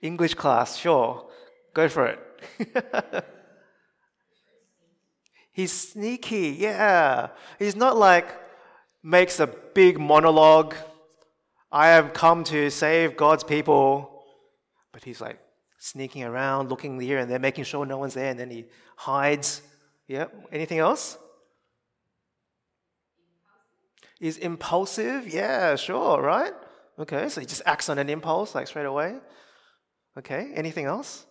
English 0.00 0.34
class, 0.34 0.76
sure. 0.76 1.30
Go 1.74 1.88
for 1.88 2.06
it. 2.06 2.18
He's 5.52 5.70
sneaky, 5.70 6.56
yeah. 6.58 7.28
He's 7.60 7.76
not 7.76 7.96
like 7.96 8.26
makes 9.00 9.38
a 9.38 9.46
big 9.46 10.00
monologue. 10.00 10.74
I 11.70 11.90
have 11.90 12.14
come 12.14 12.42
to 12.44 12.68
save 12.68 13.16
God's 13.16 13.44
people. 13.44 14.24
But 14.90 15.04
he's 15.04 15.20
like 15.20 15.38
sneaking 15.78 16.24
around, 16.24 16.68
looking 16.68 16.98
here 16.98 17.18
and 17.18 17.30
there, 17.30 17.38
making 17.38 17.62
sure 17.62 17.86
no 17.86 17.98
one's 17.98 18.14
there, 18.14 18.30
and 18.30 18.40
then 18.40 18.50
he 18.50 18.64
hides. 18.96 19.62
Yeah. 20.08 20.26
Anything 20.50 20.80
else? 20.80 21.16
He's 24.18 24.36
impulsive. 24.36 25.32
Yeah, 25.32 25.76
sure, 25.76 26.20
right? 26.20 26.54
Okay, 26.98 27.28
so 27.28 27.40
he 27.40 27.46
just 27.46 27.62
acts 27.64 27.88
on 27.88 27.98
an 27.98 28.08
impulse, 28.08 28.54
like 28.54 28.66
straight 28.66 28.86
away. 28.86 29.16
Okay, 30.18 30.52
anything 30.54 30.84
else? 30.84 31.26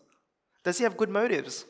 Does 0.64 0.78
he 0.78 0.84
have 0.84 0.98
good 0.98 1.10
motives? 1.10 1.66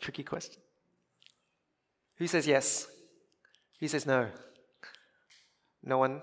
Tricky 0.00 0.24
question. 0.24 0.60
Who 2.16 2.26
says 2.26 2.46
yes? 2.46 2.88
Who 3.78 3.86
says 3.86 4.04
no? 4.04 4.28
No 5.84 5.98
one? 5.98 6.22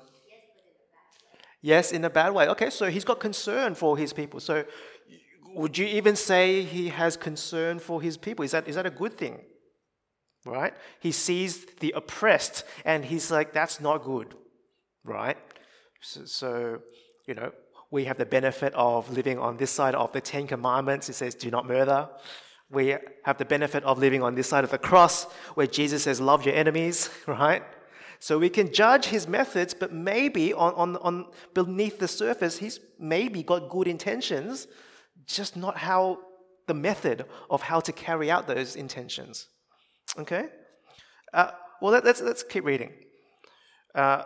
Yes, 1.61 1.91
in 1.91 2.05
a 2.05 2.09
bad 2.09 2.33
way. 2.33 2.47
Okay, 2.49 2.69
so 2.69 2.89
he's 2.89 3.03
got 3.03 3.19
concern 3.19 3.75
for 3.75 3.97
his 3.97 4.13
people. 4.13 4.39
So 4.39 4.63
would 5.59 5.77
you 5.77 5.85
even 5.85 6.15
say 6.15 6.63
he 6.63 6.89
has 6.89 7.17
concern 7.17 7.79
for 7.79 8.01
his 8.01 8.15
people? 8.17 8.43
Is 8.45 8.51
that, 8.51 8.67
is 8.67 8.75
that 8.75 8.85
a 8.85 8.95
good 9.01 9.17
thing? 9.17 9.35
right? 10.45 10.73
He 10.99 11.11
sees 11.11 11.65
the 11.79 11.93
oppressed 11.95 12.63
and 12.85 13.05
he's 13.05 13.31
like, 13.31 13.53
that's 13.53 13.79
not 13.79 14.03
good, 14.03 14.35
right? 15.03 15.37
So, 16.01 16.25
so, 16.25 16.79
you 17.27 17.35
know, 17.35 17.51
we 17.91 18.05
have 18.05 18.17
the 18.17 18.25
benefit 18.25 18.73
of 18.73 19.11
living 19.11 19.39
on 19.39 19.57
this 19.57 19.71
side 19.71 19.95
of 19.95 20.11
the 20.11 20.21
Ten 20.21 20.47
Commandments. 20.47 21.09
It 21.09 21.13
says, 21.13 21.35
do 21.35 21.49
not 21.49 21.67
murder. 21.67 22.09
We 22.71 22.95
have 23.23 23.37
the 23.37 23.45
benefit 23.45 23.83
of 23.83 23.97
living 23.97 24.21
on 24.21 24.35
this 24.35 24.47
side 24.47 24.63
of 24.63 24.71
the 24.71 24.77
cross 24.77 25.23
where 25.55 25.67
Jesus 25.67 26.03
says, 26.03 26.21
love 26.21 26.45
your 26.45 26.55
enemies, 26.55 27.09
right? 27.27 27.63
So 28.19 28.37
we 28.37 28.49
can 28.49 28.71
judge 28.71 29.05
his 29.05 29.27
methods, 29.27 29.73
but 29.73 29.93
maybe 29.93 30.53
on, 30.53 30.73
on, 30.75 30.97
on 30.97 31.25
beneath 31.53 31.99
the 31.99 32.07
surface, 32.07 32.57
he's 32.57 32.79
maybe 32.99 33.43
got 33.43 33.69
good 33.69 33.87
intentions, 33.87 34.67
just 35.25 35.55
not 35.55 35.77
how 35.77 36.19
the 36.67 36.73
method 36.73 37.25
of 37.49 37.63
how 37.63 37.79
to 37.79 37.91
carry 37.91 38.29
out 38.29 38.47
those 38.47 38.75
intentions. 38.75 39.47
Okay? 40.17 40.45
Uh, 41.33 41.51
well, 41.81 41.91
let, 41.91 42.05
us 42.05 42.21
let's 42.21 42.43
keep 42.43 42.63
reading. 42.63 42.91
Uh, 43.95 44.23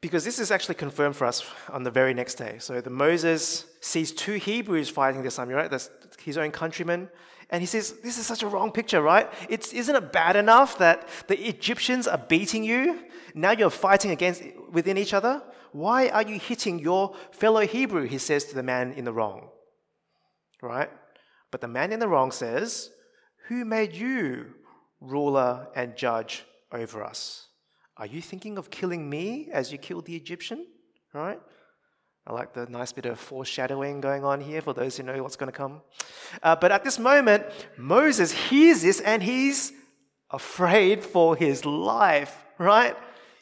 because 0.00 0.24
this 0.24 0.38
is 0.38 0.50
actually 0.50 0.76
confirmed 0.76 1.16
for 1.16 1.26
us 1.26 1.44
on 1.70 1.82
the 1.82 1.90
very 1.90 2.14
next 2.14 2.34
day. 2.34 2.56
So 2.58 2.80
the 2.80 2.90
Moses 2.90 3.66
sees 3.80 4.12
two 4.12 4.34
Hebrews 4.34 4.88
fighting 4.88 5.22
this 5.22 5.38
army, 5.38 5.54
right? 5.54 5.70
That's 5.70 5.90
his 6.22 6.38
own 6.38 6.50
countrymen. 6.50 7.08
And 7.50 7.62
he 7.62 7.66
says, 7.66 7.94
This 8.02 8.18
is 8.18 8.26
such 8.26 8.42
a 8.42 8.46
wrong 8.46 8.70
picture, 8.70 9.00
right? 9.00 9.28
It's, 9.48 9.72
isn't 9.72 9.94
it 9.94 10.12
bad 10.12 10.36
enough 10.36 10.78
that 10.78 11.08
the 11.26 11.48
Egyptians 11.48 12.06
are 12.06 12.18
beating 12.18 12.62
you? 12.62 13.00
Now 13.34 13.52
you're 13.52 13.70
fighting 13.70 14.10
against 14.10 14.42
within 14.70 14.98
each 14.98 15.14
other? 15.14 15.42
Why 15.72 16.08
are 16.08 16.22
you 16.22 16.38
hitting 16.38 16.78
your 16.78 17.14
fellow 17.30 17.66
Hebrew? 17.66 18.06
He 18.06 18.18
says 18.18 18.44
to 18.46 18.54
the 18.54 18.62
man 18.62 18.92
in 18.92 19.04
the 19.04 19.12
wrong. 19.12 19.48
Right? 20.62 20.90
But 21.50 21.60
the 21.60 21.68
man 21.68 21.92
in 21.92 22.00
the 22.00 22.08
wrong 22.08 22.32
says, 22.32 22.90
Who 23.48 23.64
made 23.64 23.94
you 23.94 24.54
ruler 25.00 25.68
and 25.74 25.96
judge 25.96 26.44
over 26.72 27.02
us? 27.02 27.46
Are 27.96 28.06
you 28.06 28.20
thinking 28.20 28.58
of 28.58 28.70
killing 28.70 29.08
me 29.08 29.48
as 29.52 29.72
you 29.72 29.78
killed 29.78 30.06
the 30.06 30.16
Egyptian? 30.16 30.66
Right? 31.12 31.40
I 32.26 32.32
like 32.32 32.52
the 32.52 32.66
nice 32.66 32.92
bit 32.92 33.06
of 33.06 33.18
foreshadowing 33.18 34.02
going 34.02 34.22
on 34.22 34.40
here 34.40 34.60
for 34.60 34.74
those 34.74 34.96
who 34.96 35.02
know 35.02 35.22
what's 35.22 35.36
going 35.36 35.50
to 35.50 35.56
come. 35.56 35.80
Uh, 36.42 36.54
but 36.54 36.70
at 36.70 36.84
this 36.84 36.98
moment, 36.98 37.44
Moses 37.78 38.32
hears 38.32 38.82
this 38.82 39.00
and 39.00 39.22
he's 39.22 39.72
afraid 40.30 41.02
for 41.02 41.34
his 41.34 41.64
life, 41.64 42.44
right? 42.58 42.94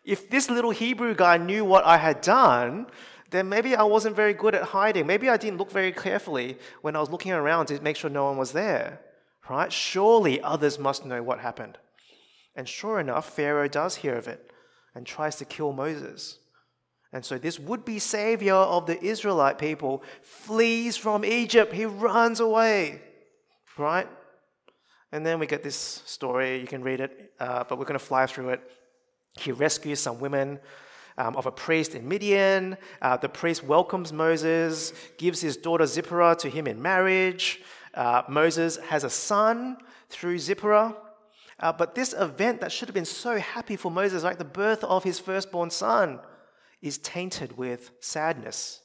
If 0.07 0.31
this 0.31 0.49
little 0.49 0.71
Hebrew 0.71 1.15
guy 1.15 1.37
knew 1.37 1.65
what 1.65 1.85
I 1.85 1.99
had 1.99 2.21
done, 2.21 2.87
then 3.31 3.49
maybe 3.49 3.75
I 3.75 3.83
wasn't 3.83 4.15
very 4.15 4.33
good 4.33 4.55
at 4.55 4.63
hiding. 4.63 5.05
Maybe 5.07 5.29
I 5.29 5.37
didn't 5.37 5.59
look 5.59 5.73
very 5.73 5.91
carefully 5.91 6.59
when 6.81 6.95
I 6.95 7.01
was 7.01 7.11
looking 7.11 7.33
around 7.33 7.67
to 7.67 7.81
make 7.83 7.97
sure 7.97 8.09
no 8.09 8.27
one 8.27 8.37
was 8.37 8.53
there, 8.53 9.01
right? 9.51 9.73
Surely 9.73 10.41
others 10.41 10.79
must 10.79 11.05
know 11.05 11.25
what 11.25 11.41
happened. 11.41 11.77
And 12.55 12.69
sure 12.69 13.01
enough, 13.01 13.35
Pharaoh 13.35 13.69
does 13.69 13.97
hear 13.97 14.15
of 14.15 14.29
it 14.29 14.53
and 14.95 15.05
tries 15.05 15.37
to 15.37 15.45
kill 15.45 15.73
Moses. 15.73 16.39
And 17.13 17.25
so 17.25 17.37
this 17.37 17.59
would 17.59 17.85
be 17.85 17.99
savior 17.99 18.55
of 18.55 18.87
the 18.87 19.03
Israelite 19.03 19.59
people 19.59 20.05
flees 20.23 20.97
from 20.97 21.25
Egypt. 21.25 21.73
He 21.73 21.85
runs 21.85 22.39
away, 22.39 23.03
right? 23.77 24.09
And 25.11 25.27
then 25.27 25.41
we 25.41 25.47
get 25.47 25.65
this 25.65 26.03
story. 26.07 26.61
You 26.61 26.67
can 26.67 26.83
read 26.83 27.01
it, 27.01 27.33
uh, 27.41 27.65
but 27.65 27.79
we're 27.79 27.85
going 27.85 27.99
to 27.99 28.05
fly 28.05 28.27
through 28.27 28.51
it. 28.51 28.71
He 29.39 29.53
rescues 29.53 30.01
some 30.01 30.19
women 30.19 30.59
um, 31.19 31.37
of 31.37 31.47
a 31.47 31.53
priest 31.53 31.95
in 31.95 32.09
Midian. 32.09 32.77
Uh, 33.01 33.17
the 33.17 33.29
priest 33.29 33.65
welcomes 33.65 34.13
Moses, 34.13 34.93
gives 35.19 35.41
his 35.41 35.57
daughter 35.57 35.87
Zipporah 35.87 36.37
to 36.37 36.51
him 36.51 36.67
in 36.67 36.81
marriage. 36.81 37.63
Uh, 37.95 38.23
Moses 38.29 38.77
has 38.77 39.05
a 39.05 39.11
son 39.11 39.79
through 40.09 40.39
Zipporah. 40.39 40.97
Uh, 41.59 41.73
but 41.73 41.95
this 41.95 42.13
event 42.13 42.61
that 42.61 42.71
should 42.71 42.89
have 42.89 42.95
been 42.95 43.07
so 43.07 43.39
happy 43.39 43.77
for 43.77 43.91
Moses, 43.91 44.23
like 44.23 44.39
the 44.39 44.45
birth 44.45 44.85
of 44.85 45.05
his 45.05 45.19
firstborn 45.19 45.71
son, 45.71 46.21
is 46.83 46.99
tainted 46.99 47.57
with 47.57 47.93
sadness 48.01 48.81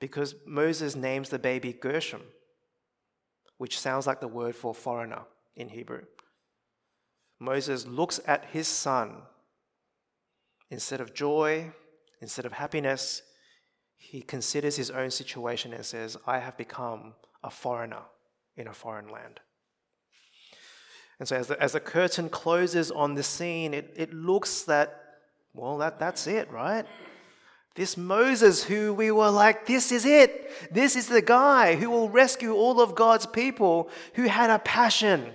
because 0.00 0.34
Moses 0.46 0.94
names 0.94 1.30
the 1.30 1.38
baby 1.38 1.72
Gershom, 1.72 2.22
which 3.58 3.78
sounds 3.78 4.06
like 4.06 4.20
the 4.20 4.28
word 4.28 4.54
for 4.54 4.74
foreigner 4.74 5.22
in 5.56 5.68
Hebrew. 5.68 6.02
Moses 7.40 7.86
looks 7.86 8.20
at 8.26 8.44
his 8.52 8.68
son. 8.68 9.22
Instead 10.70 11.00
of 11.00 11.14
joy, 11.14 11.72
instead 12.20 12.46
of 12.46 12.52
happiness, 12.52 13.22
he 13.96 14.22
considers 14.22 14.76
his 14.76 14.90
own 14.90 15.10
situation 15.10 15.72
and 15.72 15.84
says, 15.84 16.16
I 16.26 16.38
have 16.38 16.56
become 16.56 17.14
a 17.42 17.50
foreigner 17.50 18.02
in 18.56 18.68
a 18.68 18.72
foreign 18.72 19.08
land. 19.08 19.40
And 21.18 21.26
so, 21.26 21.36
as 21.36 21.48
the, 21.48 21.60
as 21.60 21.72
the 21.72 21.80
curtain 21.80 22.28
closes 22.28 22.90
on 22.90 23.14
the 23.14 23.22
scene, 23.22 23.74
it, 23.74 23.92
it 23.96 24.14
looks 24.14 24.62
that 24.62 25.00
well, 25.54 25.78
that, 25.78 25.98
that's 25.98 26.26
it, 26.26 26.50
right? 26.50 26.86
This 27.74 27.96
Moses, 27.96 28.64
who 28.64 28.92
we 28.92 29.10
were 29.10 29.30
like, 29.30 29.66
this 29.66 29.92
is 29.92 30.04
it. 30.04 30.50
This 30.72 30.96
is 30.96 31.08
the 31.08 31.22
guy 31.22 31.76
who 31.76 31.90
will 31.90 32.08
rescue 32.08 32.54
all 32.54 32.80
of 32.80 32.94
God's 32.94 33.26
people, 33.26 33.90
who 34.14 34.24
had 34.24 34.50
a 34.50 34.58
passion, 34.58 35.32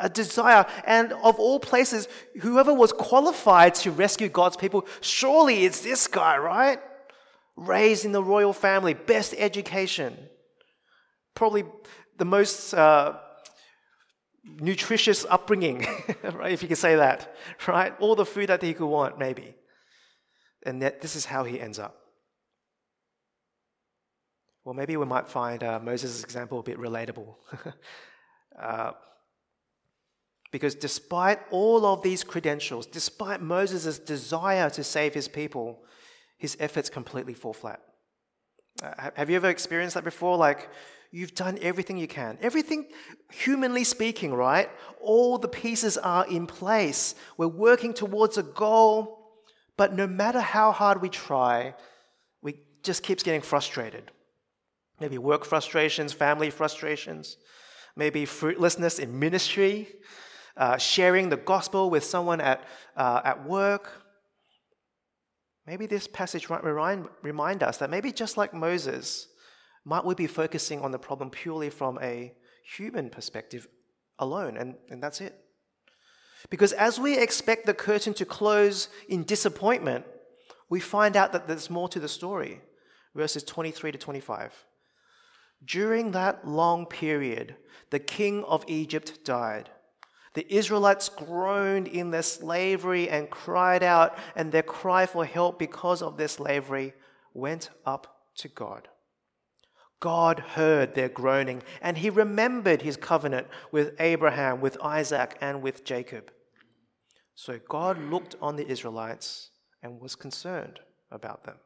a 0.00 0.08
desire. 0.08 0.66
And 0.84 1.12
of 1.12 1.38
all 1.38 1.60
places, 1.60 2.08
whoever 2.40 2.74
was 2.74 2.92
qualified 2.92 3.74
to 3.76 3.90
rescue 3.92 4.28
God's 4.28 4.56
people, 4.56 4.86
surely 5.00 5.64
it's 5.64 5.82
this 5.82 6.06
guy, 6.08 6.38
right? 6.38 6.80
Raised 7.56 8.04
in 8.04 8.12
the 8.12 8.24
royal 8.24 8.52
family, 8.52 8.94
best 8.94 9.34
education, 9.38 10.16
probably 11.34 11.64
the 12.18 12.24
most. 12.24 12.74
Uh, 12.74 13.18
nutritious 14.58 15.26
upbringing, 15.28 15.86
right? 16.32 16.52
If 16.52 16.62
you 16.62 16.68
can 16.68 16.76
say 16.76 16.96
that, 16.96 17.36
right? 17.68 17.94
All 18.00 18.16
the 18.16 18.24
food 18.24 18.48
that 18.48 18.62
he 18.62 18.74
could 18.74 18.86
want, 18.86 19.18
maybe. 19.18 19.54
And 20.64 20.82
that 20.82 21.00
this 21.00 21.14
is 21.14 21.24
how 21.26 21.44
he 21.44 21.60
ends 21.60 21.78
up. 21.78 21.96
Well, 24.64 24.74
maybe 24.74 24.96
we 24.96 25.06
might 25.06 25.28
find 25.28 25.62
uh, 25.62 25.78
Moses' 25.78 26.22
example 26.22 26.58
a 26.58 26.62
bit 26.62 26.78
relatable. 26.78 27.34
uh, 28.60 28.92
because 30.50 30.74
despite 30.74 31.38
all 31.50 31.86
of 31.86 32.02
these 32.02 32.24
credentials, 32.24 32.86
despite 32.86 33.40
Moses' 33.40 33.98
desire 33.98 34.70
to 34.70 34.82
save 34.82 35.14
his 35.14 35.28
people, 35.28 35.84
his 36.38 36.56
efforts 36.60 36.88
completely 36.88 37.34
fall 37.34 37.52
flat. 37.52 37.80
Uh, 38.82 39.10
have 39.14 39.30
you 39.30 39.36
ever 39.36 39.48
experienced 39.48 39.94
that 39.94 40.04
before? 40.04 40.36
Like, 40.36 40.70
You've 41.12 41.34
done 41.34 41.58
everything 41.60 41.98
you 41.98 42.06
can. 42.06 42.38
Everything, 42.40 42.86
humanly 43.32 43.82
speaking, 43.82 44.32
right? 44.32 44.70
All 45.00 45.38
the 45.38 45.48
pieces 45.48 45.98
are 45.98 46.26
in 46.28 46.46
place. 46.46 47.16
We're 47.36 47.48
working 47.48 47.92
towards 47.92 48.38
a 48.38 48.44
goal, 48.44 49.18
but 49.76 49.92
no 49.92 50.06
matter 50.06 50.40
how 50.40 50.70
hard 50.70 51.02
we 51.02 51.08
try, 51.08 51.74
we 52.42 52.60
just 52.84 53.02
keeps 53.02 53.24
getting 53.24 53.40
frustrated. 53.40 54.12
Maybe 55.00 55.18
work 55.18 55.44
frustrations, 55.44 56.12
family 56.12 56.50
frustrations, 56.50 57.38
maybe 57.96 58.24
fruitlessness 58.24 59.00
in 59.00 59.18
ministry, 59.18 59.88
uh, 60.56 60.76
sharing 60.76 61.28
the 61.28 61.36
gospel 61.36 61.90
with 61.90 62.04
someone 62.04 62.40
at, 62.40 62.64
uh, 62.96 63.20
at 63.24 63.46
work. 63.46 63.90
Maybe 65.66 65.86
this 65.86 66.06
passage 66.06 66.48
might 66.48 66.64
remind, 66.64 67.08
remind 67.22 67.62
us 67.62 67.78
that 67.78 67.90
maybe 67.90 68.12
just 68.12 68.36
like 68.36 68.52
Moses, 68.52 69.28
might 69.84 70.04
we 70.04 70.14
be 70.14 70.26
focusing 70.26 70.80
on 70.80 70.90
the 70.90 70.98
problem 70.98 71.30
purely 71.30 71.70
from 71.70 71.98
a 72.02 72.32
human 72.76 73.10
perspective 73.10 73.68
alone, 74.18 74.56
and, 74.56 74.74
and 74.90 75.02
that's 75.02 75.20
it? 75.20 75.34
Because 76.48 76.72
as 76.72 76.98
we 76.98 77.18
expect 77.18 77.66
the 77.66 77.74
curtain 77.74 78.14
to 78.14 78.24
close 78.24 78.88
in 79.08 79.24
disappointment, 79.24 80.06
we 80.70 80.80
find 80.80 81.16
out 81.16 81.32
that 81.32 81.46
there's 81.46 81.68
more 81.68 81.88
to 81.88 82.00
the 82.00 82.08
story. 82.08 82.62
Verses 83.14 83.42
23 83.42 83.92
to 83.92 83.98
25. 83.98 84.64
During 85.64 86.12
that 86.12 86.46
long 86.46 86.86
period, 86.86 87.56
the 87.90 87.98
king 87.98 88.44
of 88.44 88.64
Egypt 88.68 89.24
died. 89.24 89.68
The 90.34 90.52
Israelites 90.52 91.08
groaned 91.08 91.88
in 91.88 92.10
their 92.10 92.22
slavery 92.22 93.08
and 93.08 93.30
cried 93.30 93.82
out, 93.82 94.16
and 94.36 94.52
their 94.52 94.62
cry 94.62 95.06
for 95.06 95.24
help 95.24 95.58
because 95.58 96.02
of 96.02 96.16
their 96.16 96.28
slavery 96.28 96.94
went 97.34 97.70
up 97.84 98.24
to 98.36 98.48
God. 98.48 98.88
God 99.98 100.38
heard 100.38 100.94
their 100.94 101.08
groaning, 101.08 101.62
and 101.82 101.98
he 101.98 102.10
remembered 102.10 102.82
his 102.82 102.96
covenant 102.96 103.48
with 103.70 103.94
Abraham, 104.00 104.60
with 104.60 104.80
Isaac, 104.82 105.36
and 105.40 105.62
with 105.62 105.84
Jacob. 105.84 106.30
So 107.34 107.58
God 107.68 107.98
looked 107.98 108.36
on 108.40 108.56
the 108.56 108.66
Israelites 108.66 109.50
and 109.82 110.00
was 110.00 110.14
concerned 110.14 110.80
about 111.10 111.44
them. 111.44 111.56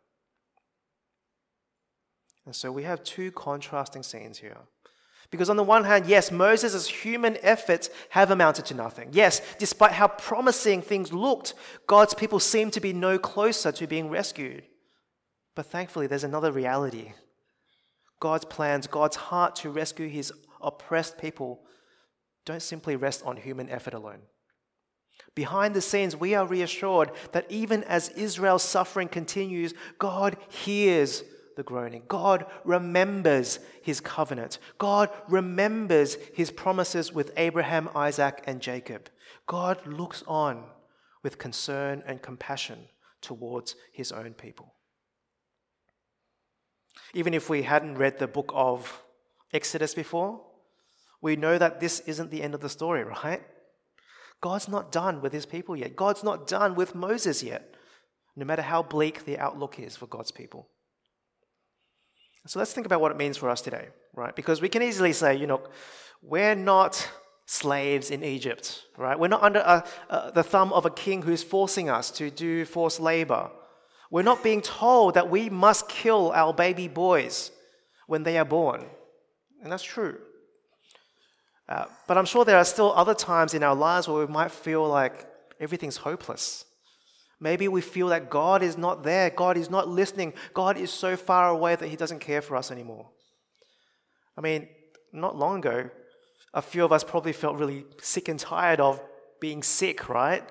And 2.46 2.55
so 2.55 2.72
we 2.72 2.83
have 2.83 3.03
two 3.05 3.31
contrasting 3.33 4.03
scenes 4.03 4.38
here. 4.38 4.59
Because 5.30 5.50
on 5.50 5.56
the 5.56 5.64
one 5.64 5.84
hand, 5.84 6.06
yes, 6.06 6.30
Moses' 6.30 6.87
human 6.87 7.37
efforts 7.42 7.90
have 8.10 8.30
amounted 8.30 8.66
to 8.66 8.74
nothing. 8.74 9.08
Yes, 9.12 9.40
despite 9.58 9.92
how 9.92 10.08
promising 10.08 10.82
things 10.82 11.12
looked, 11.12 11.54
God's 11.87 12.14
people 12.14 12.38
seem 12.40 12.70
to 12.70 12.80
be 12.80 12.92
no 12.92 13.18
closer 13.18 13.72
to 13.72 13.87
being 13.87 14.10
rescued. 14.10 14.64
But 15.54 15.66
thankfully, 15.66 16.06
there's 16.06 16.24
another 16.24 16.52
reality 16.52 17.12
God's 18.20 18.44
plans, 18.44 18.87
God's 18.87 19.16
heart 19.16 19.56
to 19.56 19.70
rescue 19.70 20.08
his 20.08 20.32
oppressed 20.62 21.18
people 21.18 21.60
don't 22.46 22.62
simply 22.62 22.96
rest 22.96 23.22
on 23.24 23.37
human 23.37 23.68
effort 23.68 23.94
alone. 23.94 24.20
Behind 25.34 25.74
the 25.74 25.80
scenes, 25.80 26.16
we 26.16 26.34
are 26.34 26.46
reassured 26.46 27.10
that 27.32 27.46
even 27.50 27.82
as 27.84 28.10
Israel's 28.10 28.62
suffering 28.62 29.08
continues, 29.08 29.74
God 29.98 30.37
hears 30.48 31.24
the 31.56 31.62
groaning. 31.62 32.02
God 32.08 32.46
remembers 32.64 33.58
his 33.82 34.00
covenant. 34.00 34.58
God 34.78 35.10
remembers 35.28 36.16
his 36.34 36.50
promises 36.50 37.12
with 37.12 37.32
Abraham, 37.36 37.88
Isaac, 37.94 38.42
and 38.46 38.60
Jacob. 38.60 39.08
God 39.46 39.86
looks 39.86 40.22
on 40.26 40.64
with 41.22 41.38
concern 41.38 42.02
and 42.06 42.22
compassion 42.22 42.88
towards 43.20 43.76
his 43.92 44.12
own 44.12 44.34
people. 44.34 44.74
Even 47.14 47.34
if 47.34 47.48
we 47.48 47.62
hadn't 47.62 47.96
read 47.96 48.18
the 48.18 48.26
book 48.26 48.52
of 48.54 49.02
Exodus 49.52 49.94
before, 49.94 50.40
we 51.20 51.36
know 51.36 51.56
that 51.58 51.80
this 51.80 52.00
isn't 52.00 52.30
the 52.30 52.42
end 52.42 52.54
of 52.54 52.60
the 52.60 52.68
story, 52.68 53.04
right? 53.24 53.42
God's 54.40 54.68
not 54.68 54.92
done 54.92 55.22
with 55.22 55.32
his 55.32 55.46
people 55.46 55.74
yet. 55.74 55.96
God's 55.96 56.22
not 56.22 56.46
done 56.46 56.74
with 56.74 56.94
Moses 56.94 57.42
yet, 57.42 57.74
no 58.36 58.44
matter 58.44 58.62
how 58.62 58.82
bleak 58.82 59.24
the 59.24 59.38
outlook 59.38 59.78
is 59.78 59.96
for 59.96 60.06
God's 60.06 60.30
people. 60.30 60.68
So 62.46 62.59
let's 62.59 62.72
think 62.72 62.87
about 62.87 63.00
what 63.00 63.11
it 63.11 63.16
means 63.16 63.37
for 63.37 63.48
us 63.48 63.62
today, 63.62 63.88
right? 64.14 64.37
Because 64.37 64.61
we 64.61 64.68
can 64.68 64.83
easily 64.83 65.12
say, 65.12 65.37
you 65.37 65.46
know, 65.46 65.62
we're 66.22 66.54
not 66.54 67.09
slaves 67.46 68.11
in 68.11 68.22
Egypt, 68.22 68.83
right? 68.96 69.18
We're 69.18 69.28
not 69.28 69.42
under 69.42 69.61
a, 69.61 69.85
a, 70.11 70.33
the 70.33 70.42
thumb 70.42 70.72
of 70.72 70.85
a 70.87 70.90
king 70.90 71.22
who's 71.22 71.42
forcing 71.42 71.88
us 71.88 72.11
to 72.12 72.30
do 72.30 72.64
forced 72.64 73.00
labor. 73.00 73.50
We're 74.11 74.22
not 74.22 74.42
being 74.42 74.61
told 74.61 75.14
that 75.14 75.30
we 75.30 75.50
must 75.50 75.88
kill 75.88 76.33
our 76.33 76.52
baby 76.52 76.88
boys 76.88 77.50
when 78.07 78.22
they 78.22 78.38
are 78.38 78.44
born. 78.44 78.85
And 79.62 79.72
that's 79.72 79.83
true. 79.83 80.18
Uh, 81.68 81.87
but 82.07 82.18
I'm 82.18 82.26
sure 82.26 82.44
there 82.44 82.59
are 82.59 82.64
still 82.64 82.92
other 82.94 83.14
times 83.14 83.54
in 83.54 83.62
our 83.62 83.74
lives 83.74 84.07
where 84.07 84.26
we 84.26 84.33
might 84.33 84.50
feel 84.50 84.87
like 84.87 85.26
everything's 85.59 85.96
hopeless. 85.96 86.66
Maybe 87.44 87.68
we 87.68 87.83
feel 87.83 88.09
that 88.09 88.30
God 88.30 88.62
is 88.62 88.78
not 88.78 89.02
there, 89.02 89.28
God 89.28 89.59
is 89.59 89.68
not 89.68 89.87
listening, 89.87 90.33
God 90.54 90.78
is 90.78 90.90
so 90.90 91.14
far 91.14 91.50
away 91.50 91.76
that 91.76 91.88
He 91.88 91.94
doesn't 91.94 92.20
care 92.20 92.40
for 92.40 92.57
us 92.57 92.70
anymore. 92.70 93.11
I 94.35 94.40
mean, 94.40 94.66
not 95.12 95.37
long 95.37 95.59
ago, 95.59 95.90
a 96.54 96.62
few 96.62 96.87
of 96.87 96.90
us 96.90 97.04
probably 97.04 97.35
felt 97.35 97.59
really 97.59 97.85
sick 98.00 98.30
and 98.30 98.40
tired 98.40 98.80
of 98.80 98.98
being 99.42 99.62
sick, 99.62 100.09
right? 100.09 100.42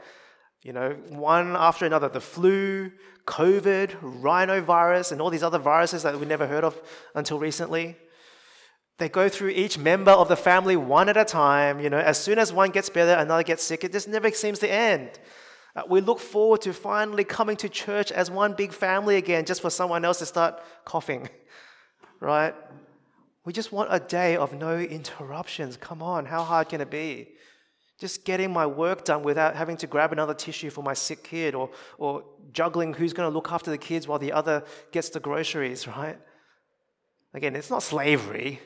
You 0.62 0.74
know, 0.74 0.92
one 1.10 1.56
after 1.56 1.88
another 1.88 2.10
the 2.10 2.22
flu, 2.22 2.92
COVID, 3.26 4.22
rhinovirus, 4.22 5.12
and 5.12 5.20
all 5.20 5.32
these 5.32 5.42
other 5.42 5.58
viruses 5.58 6.04
that 6.04 6.20
we 6.20 6.28
never 6.28 6.46
heard 6.46 6.64
of 6.64 6.80
until 7.16 7.40
recently. 7.40 7.98
They 9.00 9.10
go 9.10 9.30
through 9.30 9.50
each 9.50 9.80
member 9.80 10.12
of 10.12 10.28
the 10.30 10.36
family 10.36 10.76
one 10.76 11.10
at 11.10 11.18
a 11.18 11.26
time. 11.26 11.80
You 11.80 11.90
know, 11.90 11.98
as 11.98 12.20
soon 12.20 12.38
as 12.38 12.54
one 12.54 12.70
gets 12.70 12.90
better, 12.92 13.20
another 13.20 13.42
gets 13.42 13.64
sick. 13.64 13.84
It 13.84 13.92
just 13.92 14.08
never 14.08 14.30
seems 14.30 14.60
to 14.60 14.72
end. 14.72 15.18
Uh, 15.76 15.82
we 15.90 16.02
look 16.02 16.20
forward 16.20 16.62
to 16.62 16.74
finally 16.74 17.24
coming 17.24 17.56
to 17.58 17.68
church 17.68 18.12
as 18.12 18.30
one 18.30 18.54
big 18.54 18.72
family 18.72 19.16
again, 19.16 19.46
just 19.46 19.62
for 19.62 19.70
someone 19.70 20.06
else 20.06 20.20
to 20.20 20.26
start 20.26 20.62
coughing, 20.86 21.30
right? 22.20 22.54
We 23.46 23.54
just 23.54 23.72
want 23.72 23.90
a 23.92 24.00
day 24.00 24.38
of 24.38 24.54
no 24.54 24.78
interruptions. 24.78 25.76
Come 25.78 26.02
on, 26.02 26.26
how 26.26 26.44
hard 26.44 26.70
can 26.70 26.80
it 26.80 26.90
be? 26.90 27.30
Just 28.00 28.24
getting 28.24 28.52
my 28.52 28.66
work 28.66 29.04
done 29.04 29.24
without 29.24 29.56
having 29.56 29.78
to 29.78 29.88
grab 29.88 30.12
another 30.12 30.34
tissue 30.34 30.70
for 30.70 30.84
my 30.84 30.94
sick 30.94 31.24
kid 31.24 31.56
or, 31.56 31.70
or 31.98 32.24
juggling 32.52 32.94
who's 32.94 33.14
going 33.14 33.30
to 33.30 33.34
look 33.34 33.52
after 33.52 33.72
the 33.72 33.78
kids 33.78 34.08
while 34.08 34.20
the 34.20 34.32
other 34.32 34.64
gets 34.92 35.10
the 35.10 35.20
groceries, 35.20 35.88
right? 36.00 36.20
Again, 37.34 37.56
it's 37.56 37.70
not 37.70 37.82
slavery. 37.82 38.62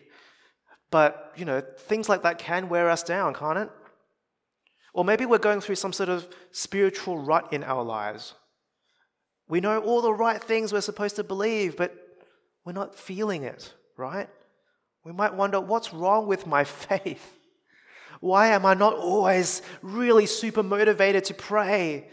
But, 0.92 1.34
you 1.36 1.46
know, 1.46 1.62
things 1.62 2.10
like 2.10 2.24
that 2.24 2.38
can 2.38 2.70
wear 2.70 2.90
us 2.90 3.04
down, 3.04 3.34
can't 3.34 3.58
it? 3.58 3.70
Or 4.98 5.06
maybe 5.06 5.28
we're 5.28 5.38
going 5.38 5.62
through 5.62 5.76
some 5.76 5.94
sort 5.94 6.10
of 6.10 6.28
spiritual 6.52 7.20
rut 7.20 7.54
in 7.54 7.64
our 7.64 7.84
lives. 7.84 8.34
We 9.48 9.62
know 9.62 9.80
all 9.80 10.02
the 10.02 10.12
right 10.12 10.44
things 10.44 10.74
we're 10.74 10.82
supposed 10.82 11.18
to 11.18 11.24
believe, 11.24 11.78
but 11.78 11.96
we're 12.66 12.72
not 12.72 12.96
feeling 12.96 13.44
it, 13.44 13.72
right? 13.96 14.28
We 15.04 15.12
might 15.12 15.36
wonder 15.36 15.62
what's 15.62 15.94
wrong 15.94 16.26
with 16.26 16.48
my 16.48 16.64
faith? 16.64 17.38
Why 18.22 18.48
am 18.48 18.66
I 18.66 18.74
not 18.74 18.96
always 18.96 19.62
really 19.84 20.26
super 20.26 20.64
motivated 20.64 21.26
to 21.26 21.36
pray, 21.36 22.10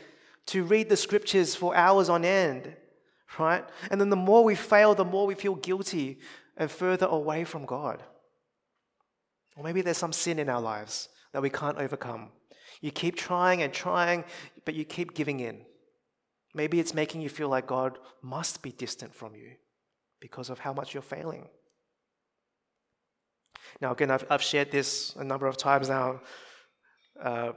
to 0.48 0.62
read 0.62 0.90
the 0.90 0.98
scriptures 0.98 1.54
for 1.54 1.74
hours 1.74 2.10
on 2.10 2.22
end, 2.22 2.76
right? 3.38 3.64
And 3.90 3.98
then 3.98 4.10
the 4.10 4.16
more 4.16 4.44
we 4.44 4.56
fail, 4.56 4.94
the 4.94 5.06
more 5.06 5.26
we 5.26 5.34
feel 5.34 5.54
guilty 5.54 6.18
and 6.54 6.70
further 6.70 7.06
away 7.06 7.44
from 7.44 7.64
God. 7.64 8.02
Or 9.56 9.64
maybe 9.64 9.80
there's 9.80 9.96
some 9.96 10.12
sin 10.12 10.38
in 10.38 10.50
our 10.50 10.60
lives 10.60 11.08
that 11.32 11.40
we 11.40 11.48
can't 11.48 11.78
overcome. 11.78 12.28
You 12.84 12.90
keep 12.90 13.16
trying 13.16 13.62
and 13.62 13.72
trying, 13.72 14.24
but 14.66 14.74
you 14.74 14.84
keep 14.84 15.14
giving 15.14 15.40
in. 15.40 15.62
Maybe 16.54 16.80
it's 16.80 16.92
making 16.92 17.22
you 17.22 17.30
feel 17.30 17.48
like 17.48 17.66
God 17.66 17.98
must 18.20 18.60
be 18.60 18.72
distant 18.72 19.14
from 19.14 19.34
you 19.34 19.52
because 20.20 20.50
of 20.50 20.58
how 20.58 20.74
much 20.74 20.92
you're 20.92 21.02
failing. 21.02 21.48
Now, 23.80 23.92
again, 23.92 24.10
I've, 24.10 24.26
I've 24.28 24.42
shared 24.42 24.70
this 24.70 25.16
a 25.16 25.24
number 25.24 25.46
of 25.46 25.56
times 25.56 25.88
now. 25.88 26.20
Uh, 27.18 27.52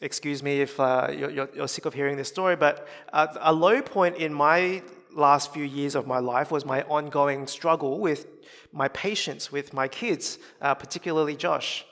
excuse 0.00 0.42
me 0.42 0.62
if 0.62 0.80
uh, 0.80 1.08
you're, 1.14 1.50
you're, 1.54 1.68
sick 1.68 1.84
of 1.84 1.92
hearing 1.92 2.16
this 2.16 2.28
story, 2.28 2.56
but 2.56 2.88
a 3.12 3.52
low 3.52 3.82
point 3.82 4.16
in 4.16 4.32
my 4.32 4.82
last 5.14 5.52
few 5.52 5.64
years 5.64 5.94
of 5.94 6.06
my 6.06 6.18
life 6.18 6.50
was 6.50 6.64
my 6.64 6.80
ongoing 6.84 7.46
struggle 7.46 8.00
with 8.00 8.26
my 8.72 8.88
patience 8.88 9.52
with 9.52 9.74
my 9.74 9.86
kids, 9.86 10.38
uh, 10.62 10.74
particularly 10.74 11.36
Josh. 11.36 11.84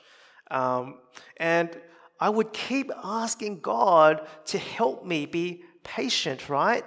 Um, 0.49 0.95
and 1.37 1.69
I 2.19 2.29
would 2.29 2.51
keep 2.51 2.91
asking 3.03 3.61
God 3.61 4.27
to 4.45 4.57
help 4.57 5.05
me 5.05 5.25
be 5.25 5.63
patient, 5.83 6.49
right? 6.49 6.83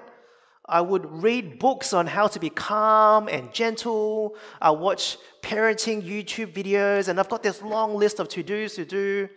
I 0.67 0.81
would 0.81 1.11
read 1.11 1.59
books 1.59 1.93
on 1.93 2.07
how 2.07 2.29
to 2.29 2.39
be 2.39 2.51
calm 2.51 3.29
and 3.29 3.53
gentle. 3.53 4.37
I 4.61 4.71
watch 4.71 5.19
parenting 5.43 6.03
YouTube 6.03 6.53
videos, 6.53 7.09
and 7.09 7.19
I've 7.19 7.29
got 7.29 7.43
this 7.43 7.63
long 7.63 7.97
list 7.97 8.21
of 8.21 8.29
to 8.29 8.43
dos 8.43 8.75
to 8.77 8.85
do. 8.85 9.29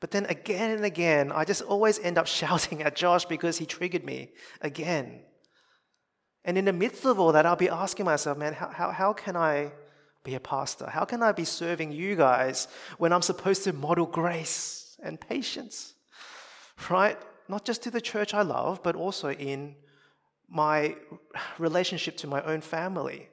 But 0.00 0.10
then 0.10 0.26
again 0.26 0.70
and 0.70 0.84
again, 0.84 1.32
I 1.32 1.44
just 1.44 1.62
always 1.62 1.98
end 1.98 2.18
up 2.18 2.26
shouting 2.38 2.82
at 2.82 2.94
Josh 2.94 3.24
because 3.24 3.58
he 3.58 3.66
triggered 3.66 4.04
me 4.04 4.32
again. 4.60 5.22
And 6.44 6.58
in 6.58 6.66
the 6.66 6.72
midst 6.74 7.04
of 7.06 7.18
all 7.18 7.32
that, 7.32 7.46
I'll 7.46 7.56
be 7.56 7.70
asking 7.70 8.04
myself, 8.04 8.36
man, 8.36 8.52
how, 8.52 8.68
how, 8.68 8.90
how 8.90 9.12
can 9.14 9.34
I 9.36 9.72
be 10.22 10.34
a 10.34 10.40
pastor? 10.40 10.86
How 10.86 11.06
can 11.06 11.22
I 11.22 11.32
be 11.32 11.44
serving 11.44 11.92
you 11.92 12.16
guys 12.16 12.68
when 12.98 13.12
I'm 13.12 13.22
supposed 13.22 13.64
to 13.64 13.72
model 13.72 14.04
grace 14.04 14.83
and 15.04 15.20
patience? 15.20 15.94
Right? 16.90 17.18
Not 17.48 17.64
just 17.64 17.82
to 17.84 17.90
the 17.90 18.00
church 18.00 18.34
I 18.34 18.42
love, 18.42 18.82
but 18.82 18.96
also 18.96 19.30
in 19.30 19.76
my 20.48 20.96
relationship 21.58 22.16
to 22.18 22.26
my 22.26 22.42
own 22.42 22.60
family. 22.60 23.28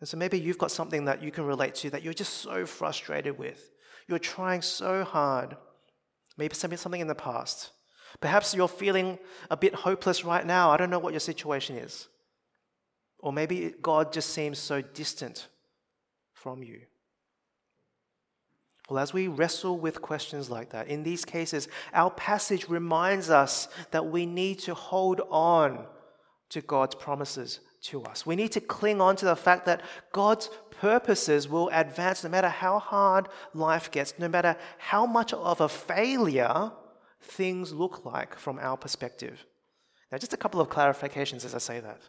And 0.00 0.08
so 0.08 0.16
maybe 0.16 0.38
you've 0.38 0.58
got 0.58 0.70
something 0.70 1.06
that 1.06 1.22
you 1.22 1.30
can 1.30 1.44
relate 1.44 1.74
to 1.76 1.90
that 1.90 2.02
you're 2.02 2.14
just 2.14 2.34
so 2.34 2.66
frustrated 2.66 3.38
with. 3.38 3.70
You're 4.06 4.18
trying 4.18 4.62
so 4.62 5.04
hard. 5.04 5.56
Maybe 6.36 6.54
something 6.54 7.00
in 7.00 7.06
the 7.06 7.14
past. 7.14 7.70
Perhaps 8.20 8.54
you're 8.54 8.68
feeling 8.68 9.18
a 9.50 9.56
bit 9.56 9.74
hopeless 9.74 10.24
right 10.24 10.46
now. 10.46 10.70
I 10.70 10.76
don't 10.76 10.90
know 10.90 10.98
what 10.98 11.12
your 11.12 11.20
situation 11.20 11.76
is. 11.76 12.08
Or 13.18 13.32
maybe 13.32 13.72
God 13.80 14.12
just 14.12 14.30
seems 14.30 14.58
so 14.58 14.82
distant 14.82 15.48
from 16.32 16.62
you. 16.62 16.82
Well, 18.88 18.98
as 18.98 19.14
we 19.14 19.28
wrestle 19.28 19.78
with 19.78 20.02
questions 20.02 20.50
like 20.50 20.70
that, 20.70 20.88
in 20.88 21.02
these 21.02 21.24
cases, 21.24 21.68
our 21.94 22.10
passage 22.10 22.68
reminds 22.68 23.30
us 23.30 23.68
that 23.92 24.06
we 24.06 24.26
need 24.26 24.58
to 24.60 24.74
hold 24.74 25.22
on 25.30 25.86
to 26.50 26.60
God's 26.60 26.94
promises 26.94 27.60
to 27.84 28.02
us. 28.04 28.26
We 28.26 28.36
need 28.36 28.52
to 28.52 28.60
cling 28.60 29.00
on 29.00 29.16
to 29.16 29.24
the 29.24 29.36
fact 29.36 29.64
that 29.66 29.80
God's 30.12 30.50
purposes 30.80 31.48
will 31.48 31.70
advance 31.72 32.24
no 32.24 32.30
matter 32.30 32.48
how 32.48 32.78
hard 32.78 33.28
life 33.54 33.90
gets, 33.90 34.18
no 34.18 34.28
matter 34.28 34.56
how 34.76 35.06
much 35.06 35.32
of 35.32 35.60
a 35.60 35.68
failure 35.68 36.70
things 37.22 37.72
look 37.72 38.04
like 38.04 38.38
from 38.38 38.58
our 38.58 38.76
perspective. 38.76 39.46
Now, 40.12 40.18
just 40.18 40.34
a 40.34 40.38
couple 40.38 40.60
of 40.60 40.68
clarifications 40.68 41.44
as 41.44 41.54
I 41.54 41.58
say 41.58 41.80
that. 41.80 42.00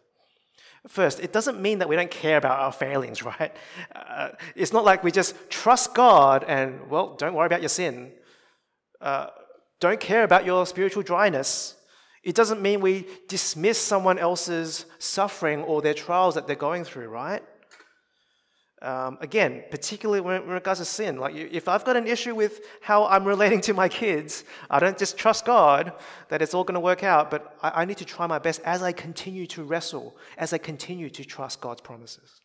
First, 0.88 1.20
it 1.20 1.32
doesn't 1.32 1.60
mean 1.60 1.78
that 1.78 1.88
we 1.88 1.96
don't 1.96 2.10
care 2.10 2.36
about 2.36 2.60
our 2.60 2.72
failings, 2.72 3.22
right? 3.38 3.54
Uh, 3.94 4.30
it's 4.54 4.72
not 4.72 4.84
like 4.84 5.02
we 5.02 5.10
just 5.10 5.34
trust 5.50 5.94
God 5.94 6.44
and, 6.44 6.88
well, 6.90 7.14
don't 7.14 7.34
worry 7.34 7.46
about 7.46 7.62
your 7.62 7.68
sin. 7.68 8.12
Uh, 9.00 9.28
don't 9.80 10.00
care 10.00 10.24
about 10.24 10.46
your 10.46 10.64
spiritual 10.66 11.02
dryness. 11.02 11.74
It 12.22 12.34
doesn't 12.34 12.60
mean 12.60 12.80
we 12.80 13.06
dismiss 13.28 13.78
someone 13.78 14.18
else's 14.18 14.86
suffering 14.98 15.62
or 15.62 15.82
their 15.82 15.94
trials 15.94 16.34
that 16.34 16.46
they're 16.46 16.56
going 16.56 16.84
through, 16.84 17.08
right? 17.08 17.42
Um, 18.82 19.16
again, 19.22 19.64
particularly 19.70 20.20
when, 20.20 20.36
it 20.36 20.44
regards 20.44 20.80
to 20.80 20.84
sin, 20.84 21.16
like 21.16 21.34
if 21.34 21.66
I've 21.66 21.84
got 21.84 21.96
an 21.96 22.06
issue 22.06 22.34
with 22.34 22.60
how 22.82 23.06
I'm 23.06 23.24
relating 23.24 23.62
to 23.62 23.72
my 23.72 23.88
kids, 23.88 24.44
I 24.68 24.78
don't 24.80 24.98
just 24.98 25.16
trust 25.16 25.46
God 25.46 25.94
that 26.28 26.42
it's 26.42 26.52
all 26.52 26.62
going 26.62 26.74
to 26.74 26.80
work 26.80 27.02
out, 27.02 27.30
but 27.30 27.56
I, 27.62 27.82
I 27.82 27.84
need 27.86 27.96
to 27.98 28.04
try 28.04 28.26
my 28.26 28.38
best 28.38 28.60
as 28.64 28.82
I 28.82 28.92
continue 28.92 29.46
to 29.48 29.64
wrestle, 29.64 30.14
as 30.36 30.52
I 30.52 30.58
continue 30.58 31.08
to 31.08 31.24
trust 31.24 31.62
God's 31.62 31.80
promises. 31.80 32.42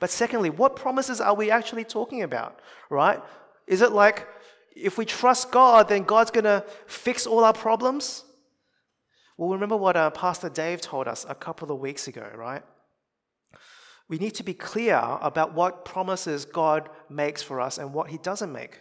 But 0.00 0.10
secondly, 0.10 0.48
what 0.48 0.74
promises 0.74 1.20
are 1.20 1.34
we 1.34 1.50
actually 1.50 1.84
talking 1.84 2.22
about, 2.22 2.60
right? 2.88 3.20
Is 3.66 3.82
it 3.82 3.92
like 3.92 4.26
if 4.74 4.96
we 4.96 5.04
trust 5.04 5.50
God, 5.50 5.88
then 5.88 6.04
God's 6.04 6.30
going 6.30 6.44
to 6.44 6.64
fix 6.86 7.26
all 7.26 7.44
our 7.44 7.52
problems? 7.52 8.24
Well, 9.36 9.50
remember 9.50 9.76
what 9.76 9.96
uh, 9.96 10.10
Pastor 10.10 10.48
Dave 10.48 10.80
told 10.80 11.08
us 11.08 11.26
a 11.28 11.34
couple 11.34 11.70
of 11.72 11.78
weeks 11.78 12.08
ago, 12.08 12.30
right? 12.34 12.62
We 14.08 14.18
need 14.18 14.34
to 14.34 14.42
be 14.42 14.54
clear 14.54 15.00
about 15.20 15.54
what 15.54 15.84
promises 15.84 16.44
God 16.44 16.88
makes 17.08 17.42
for 17.42 17.60
us 17.60 17.78
and 17.78 17.94
what 17.94 18.10
He 18.10 18.18
doesn't 18.18 18.52
make, 18.52 18.80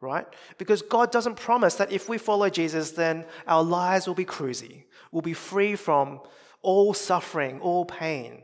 right? 0.00 0.26
Because 0.56 0.82
God 0.82 1.10
doesn't 1.10 1.36
promise 1.36 1.74
that 1.76 1.92
if 1.92 2.08
we 2.08 2.18
follow 2.18 2.48
Jesus, 2.48 2.92
then 2.92 3.24
our 3.46 3.62
lives 3.62 4.06
will 4.06 4.14
be 4.14 4.24
cruisy, 4.24 4.84
we'll 5.10 5.22
be 5.22 5.34
free 5.34 5.74
from 5.76 6.20
all 6.62 6.94
suffering, 6.94 7.60
all 7.60 7.84
pain. 7.84 8.42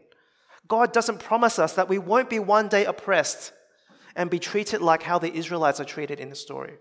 God 0.67 0.93
doesn't 0.93 1.21
promise 1.21 1.59
us 1.59 1.75
that 1.75 1.89
we 1.89 1.99
won't 1.99 2.31
be 2.31 2.39
one 2.39 2.69
day 2.69 2.85
oppressed 2.87 3.53
and 4.17 4.31
be 4.31 4.39
treated 4.39 4.81
like 4.81 5.03
how 5.03 5.19
the 5.19 5.33
Israelites 5.33 5.81
are 5.81 5.85
treated 5.85 6.21
in 6.21 6.31
the 6.31 6.37
story. 6.37 6.75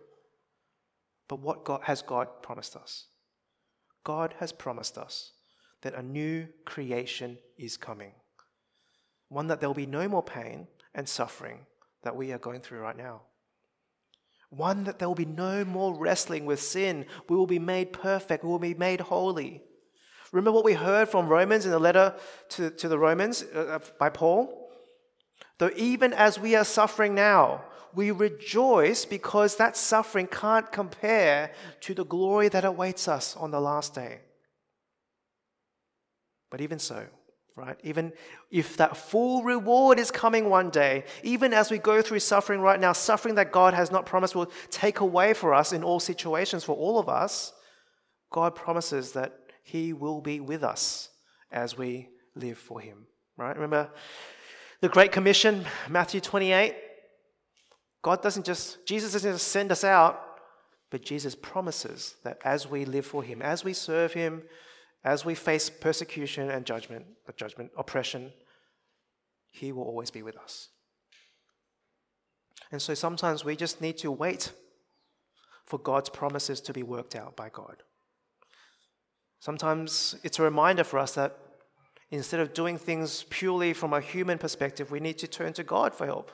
But 1.27 1.39
what 1.39 1.65
God, 1.65 1.81
has 1.83 2.01
God 2.01 2.27
promised 2.41 2.75
us? 2.75 3.07
God 4.03 4.35
has 4.39 4.51
promised 4.51 4.97
us 4.97 5.31
that 5.81 5.95
a 5.95 6.03
new 6.03 6.47
creation 6.65 7.37
is 7.57 7.77
coming. 7.77 8.11
One 9.33 9.47
that 9.47 9.59
there 9.59 9.67
will 9.67 9.73
be 9.73 9.87
no 9.87 10.07
more 10.07 10.21
pain 10.21 10.67
and 10.93 11.09
suffering 11.09 11.65
that 12.03 12.15
we 12.15 12.31
are 12.31 12.37
going 12.37 12.61
through 12.61 12.81
right 12.81 12.95
now. 12.95 13.21
One 14.51 14.83
that 14.83 14.99
there 14.99 15.07
will 15.07 15.15
be 15.15 15.25
no 15.25 15.65
more 15.65 15.97
wrestling 15.97 16.45
with 16.45 16.61
sin. 16.61 17.07
We 17.27 17.35
will 17.35 17.47
be 17.47 17.57
made 17.57 17.93
perfect. 17.93 18.43
We 18.43 18.51
will 18.51 18.59
be 18.59 18.75
made 18.75 19.01
holy. 19.01 19.63
Remember 20.31 20.51
what 20.51 20.63
we 20.63 20.73
heard 20.73 21.09
from 21.09 21.27
Romans 21.27 21.65
in 21.65 21.71
the 21.71 21.79
letter 21.79 22.13
to, 22.49 22.69
to 22.69 22.87
the 22.87 22.99
Romans 22.99 23.43
uh, 23.55 23.59
uh, 23.59 23.79
by 23.97 24.09
Paul? 24.09 24.69
Though 25.57 25.71
even 25.75 26.13
as 26.13 26.37
we 26.37 26.55
are 26.55 26.63
suffering 26.63 27.15
now, 27.15 27.63
we 27.95 28.11
rejoice 28.11 29.03
because 29.03 29.55
that 29.55 29.75
suffering 29.75 30.27
can't 30.27 30.71
compare 30.71 31.51
to 31.81 31.95
the 31.95 32.05
glory 32.05 32.49
that 32.49 32.65
awaits 32.65 33.07
us 33.07 33.35
on 33.35 33.49
the 33.49 33.59
last 33.59 33.95
day. 33.95 34.19
But 36.51 36.61
even 36.61 36.77
so, 36.77 37.07
right, 37.55 37.79
even 37.83 38.13
if 38.51 38.77
that 38.77 38.97
full 38.97 39.43
reward 39.43 39.99
is 39.99 40.11
coming 40.11 40.49
one 40.49 40.69
day, 40.69 41.05
even 41.23 41.53
as 41.53 41.69
we 41.69 41.77
go 41.77 42.01
through 42.01 42.19
suffering 42.19 42.61
right 42.61 42.79
now, 42.79 42.93
suffering 42.93 43.35
that 43.35 43.51
God 43.51 43.73
has 43.73 43.91
not 43.91 44.05
promised 44.05 44.35
will 44.35 44.51
take 44.69 44.99
away 44.99 45.33
for 45.33 45.53
us 45.53 45.71
in 45.71 45.83
all 45.83 45.99
situations 45.99 46.63
for 46.63 46.75
all 46.75 46.97
of 46.97 47.07
us, 47.07 47.53
God 48.31 48.55
promises 48.55 49.11
that 49.11 49.39
he 49.63 49.93
will 49.93 50.19
be 50.19 50.39
with 50.39 50.63
us 50.63 51.09
as 51.51 51.77
we 51.77 52.09
live 52.35 52.57
for 52.57 52.79
Him. 52.81 53.07
Right? 53.37 53.55
Remember 53.55 53.89
the 54.81 54.89
Great 54.89 55.11
Commission, 55.11 55.65
Matthew 55.89 56.19
28? 56.19 56.75
God 58.01 58.21
doesn't 58.21 58.45
just, 58.45 58.85
Jesus 58.85 59.13
doesn't 59.13 59.31
just 59.31 59.47
send 59.47 59.71
us 59.71 59.83
out, 59.83 60.21
but 60.91 61.01
Jesus 61.01 61.35
promises 61.35 62.15
that 62.23 62.39
as 62.43 62.69
we 62.69 62.83
live 62.83 63.05
for 63.05 63.23
Him, 63.23 63.41
as 63.41 63.63
we 63.63 63.73
serve 63.73 64.13
Him, 64.13 64.43
as 65.03 65.25
we 65.25 65.35
face 65.35 65.69
persecution 65.69 66.49
and 66.49 66.65
judgment, 66.65 67.05
uh, 67.27 67.31
judgment, 67.35 67.71
oppression, 67.77 68.31
He 69.51 69.71
will 69.71 69.83
always 69.83 70.11
be 70.11 70.21
with 70.21 70.37
us. 70.37 70.69
And 72.71 72.81
so 72.81 72.93
sometimes 72.93 73.45
we 73.45 73.55
just 73.55 73.81
need 73.81 73.97
to 73.99 74.11
wait 74.11 74.51
for 75.65 75.77
God's 75.77 76.09
promises 76.09 76.59
to 76.61 76.73
be 76.73 76.83
worked 76.83 77.15
out 77.15 77.35
by 77.35 77.49
God. 77.49 77.83
Sometimes 79.39 80.15
it's 80.23 80.39
a 80.39 80.43
reminder 80.43 80.83
for 80.83 80.97
us 80.97 81.13
that 81.15 81.37
instead 82.11 82.39
of 82.39 82.53
doing 82.53 82.77
things 82.77 83.23
purely 83.29 83.73
from 83.73 83.93
a 83.93 84.01
human 84.01 84.37
perspective, 84.37 84.89
we 84.89 84.99
need 84.99 85.17
to 85.17 85.27
turn 85.27 85.53
to 85.53 85.63
God 85.63 85.93
for 85.93 86.05
help, 86.05 86.31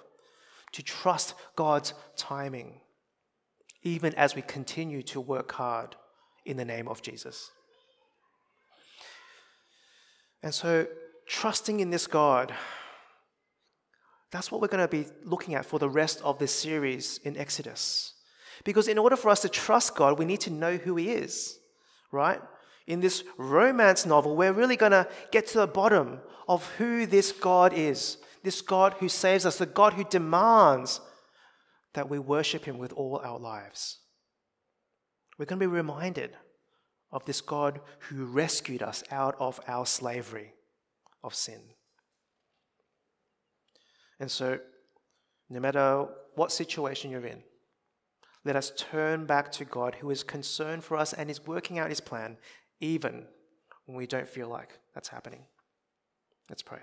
to 0.74 0.84
trust 0.84 1.34
God's 1.56 1.94
timing, 2.16 2.82
even 3.82 4.14
as 4.16 4.36
we 4.36 4.42
continue 4.42 5.02
to 5.04 5.20
work 5.20 5.52
hard 5.54 5.96
in 6.46 6.58
the 6.58 6.66
name 6.66 6.88
of 6.88 7.02
Jesus. 7.02 7.52
And 10.42 10.54
so, 10.54 10.88
trusting 11.28 11.80
in 11.80 11.90
this 11.90 12.08
God, 12.08 12.54
that's 14.32 14.52
what 14.52 14.62
we're 14.62 14.68
going 14.68 14.88
to 14.88 14.88
be 14.88 15.06
looking 15.24 15.56
at 15.56 15.66
for 15.66 15.80
the 15.80 15.90
rest 15.90 16.22
of 16.24 16.40
this 16.40 16.54
series 16.54 17.20
in 17.24 17.36
Exodus. 17.36 18.14
Because 18.64 18.88
in 18.88 18.98
order 18.98 19.16
for 19.16 19.30
us 19.30 19.42
to 19.42 19.50
trust 19.50 19.96
God, 19.96 20.20
we 20.20 20.26
need 20.26 20.42
to 20.42 20.50
know 20.50 20.78
who 20.78 20.96
He 20.96 21.10
is, 21.10 21.58
right? 22.12 22.42
in 22.90 23.00
this 23.02 23.24
romance 23.38 24.06
novel, 24.06 24.36
we're 24.36 24.52
really 24.52 24.76
going 24.76 24.92
to 24.92 25.08
get 25.32 25.46
to 25.46 25.60
the 25.60 25.68
bottom 25.68 26.20
of 26.48 26.66
who 26.80 27.06
this 27.06 27.32
God 27.32 27.72
is. 27.72 28.18
This 28.44 28.62
God 28.62 28.96
who 29.00 29.08
saves 29.08 29.46
us, 29.46 29.60
the 29.60 29.68
God 29.68 29.94
who 29.94 30.04
demands 30.04 31.00
that 31.94 32.10
we 32.10 32.18
worship 32.18 32.66
Him 32.66 32.80
with 32.80 32.92
all 32.94 33.22
our 33.24 33.38
lives. 33.38 34.00
We're 35.38 35.46
going 35.46 35.60
to 35.60 35.68
be 35.68 35.72
reminded 35.72 36.32
of 37.12 37.26
this 37.26 37.42
God 37.42 37.80
who 38.00 38.26
rescued 38.26 38.84
us 38.84 39.04
out 39.12 39.36
of 39.40 39.60
our 39.68 39.86
slavery 39.86 40.54
of 41.24 41.34
sin. 41.34 41.62
And 44.20 44.30
so, 44.30 44.60
no 45.50 45.60
matter 45.60 46.08
what 46.36 46.52
situation 46.52 47.10
you're 47.10 47.26
in, 47.26 47.42
let 48.46 48.56
us 48.56 48.72
turn 48.78 49.26
back 49.26 49.52
to 49.54 49.66
God 49.66 49.96
who 49.96 50.10
is 50.12 50.24
concerned 50.24 50.84
for 50.84 50.98
us 50.98 51.14
and 51.14 51.30
is 51.30 51.46
working 51.46 51.80
out 51.80 51.90
his 51.90 52.00
plan 52.00 52.38
even 52.80 53.26
when 53.86 53.98
we 53.98 54.08
don't 54.08 54.28
feel 54.28 54.48
like 54.48 54.80
that's 54.94 55.10
happening. 55.10 55.42
Let's 56.50 56.62
pray. 56.62 56.80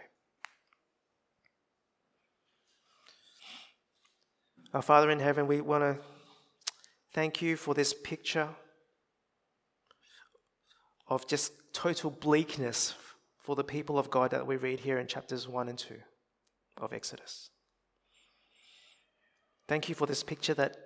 Our 4.75 4.83
Father 4.83 5.11
in 5.11 5.21
heaven, 5.21 5.47
we 5.47 5.61
want 5.61 5.83
to 5.83 5.99
thank 7.15 7.41
you 7.41 7.57
for 7.57 7.75
this 7.75 7.95
picture 7.95 8.49
of 11.09 11.27
just 11.27 11.53
total 11.73 12.11
bleakness 12.11 12.95
for 13.39 13.55
the 13.55 13.65
people 13.65 13.99
of 13.99 14.11
God 14.11 14.31
that 14.33 14.47
we 14.47 14.57
read 14.57 14.81
here 14.81 14.99
in 14.99 15.07
chapters 15.07 15.47
1 15.47 15.69
and 15.69 15.79
2 15.79 15.95
of 16.79 16.93
Exodus. 16.93 17.51
Thank 19.69 19.89
you 19.89 19.95
for 19.95 20.07
this 20.07 20.23
picture 20.23 20.55
that, 20.55 20.77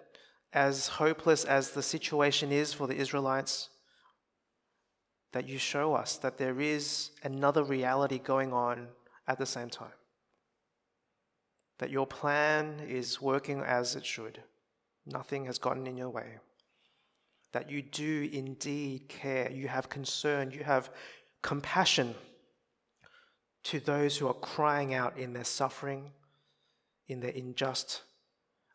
as 0.52 0.88
hopeless 0.88 1.44
as 1.44 1.70
the 1.70 1.82
situation 1.82 2.50
is 2.50 2.72
for 2.72 2.86
the 2.86 2.96
Israelites, 2.96 3.70
that 5.32 5.48
you 5.48 5.58
show 5.58 5.94
us 5.94 6.16
that 6.18 6.38
there 6.38 6.60
is 6.60 7.10
another 7.22 7.62
reality 7.62 8.18
going 8.18 8.52
on 8.52 8.88
at 9.28 9.38
the 9.38 9.46
same 9.46 9.70
time. 9.70 9.92
That 11.78 11.90
your 11.90 12.06
plan 12.06 12.80
is 12.86 13.22
working 13.22 13.60
as 13.60 13.94
it 13.94 14.04
should. 14.04 14.42
Nothing 15.06 15.46
has 15.46 15.58
gotten 15.58 15.86
in 15.86 15.96
your 15.96 16.10
way. 16.10 16.38
That 17.52 17.70
you 17.70 17.82
do 17.82 18.28
indeed 18.32 19.08
care. 19.08 19.50
You 19.50 19.68
have 19.68 19.88
concern. 19.88 20.50
You 20.50 20.64
have 20.64 20.90
compassion 21.42 22.14
to 23.64 23.80
those 23.80 24.16
who 24.16 24.28
are 24.28 24.34
crying 24.34 24.94
out 24.94 25.18
in 25.18 25.32
their 25.32 25.44
suffering, 25.44 26.12
in 27.08 27.20
their 27.20 27.32
unjust, 27.32 28.02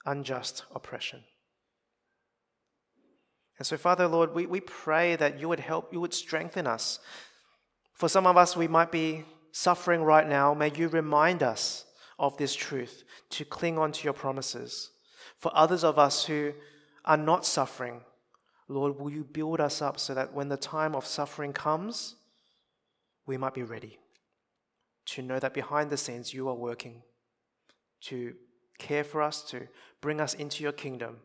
unjust 0.06 0.64
oppression. 0.74 1.24
And 3.58 3.66
so, 3.66 3.78
Father, 3.78 4.08
Lord, 4.08 4.34
we, 4.34 4.46
we 4.46 4.60
pray 4.60 5.16
that 5.16 5.40
you 5.40 5.48
would 5.48 5.62
help, 5.62 5.94
you 5.94 6.02
would 6.02 6.14
strengthen 6.14 6.68
us. 6.68 7.00
For 7.94 8.10
some 8.10 8.28
of 8.28 8.36
us, 8.36 8.58
we 8.58 8.68
might 8.68 8.92
be 8.92 9.24
suffering 9.52 10.04
right 10.04 10.28
now. 10.28 10.54
May 10.54 10.72
you 10.76 10.90
remind 10.90 11.42
us 11.42 11.86
of 12.20 12.38
this 12.38 12.54
truth 12.54 13.04
to 13.32 13.46
cling 13.46 13.78
on 13.78 13.92
to 13.94 14.04
your 14.04 14.14
promises. 14.14 14.92
For 15.40 15.52
others 15.56 15.84
of 15.84 15.98
us 15.98 16.26
who 16.26 16.54
are 17.06 17.18
not 17.18 17.46
suffering, 17.46 18.02
Lord, 18.68 19.00
will 19.00 19.12
you 19.12 19.24
build 19.24 19.62
us 19.62 19.82
up 19.82 20.00
so 20.00 20.14
that 20.14 20.34
when 20.34 20.50
the 20.50 20.58
time 20.58 20.96
of 20.96 21.06
suffering 21.06 21.54
comes, 21.54 22.16
we 23.26 23.38
might 23.38 23.54
be 23.54 23.64
ready 23.64 24.00
to 25.08 25.22
know 25.22 25.40
that 25.40 25.54
behind 25.54 25.90
the 25.90 25.98
scenes 25.98 26.34
you 26.34 26.48
are 26.50 26.56
working 26.56 27.04
to 28.02 28.34
care 28.80 29.04
for 29.04 29.22
us, 29.22 29.44
to 29.44 29.68
bring 30.02 30.20
us 30.20 30.34
into 30.34 30.64
your 30.64 30.72
kingdom 30.72 31.18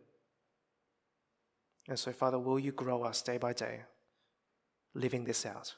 and 1.90 1.98
so, 1.98 2.12
Father, 2.12 2.38
will 2.38 2.58
you 2.58 2.70
grow 2.70 3.02
us 3.02 3.20
day 3.20 3.36
by 3.36 3.52
day, 3.52 3.80
living 4.94 5.24
this 5.24 5.44
out? 5.44 5.74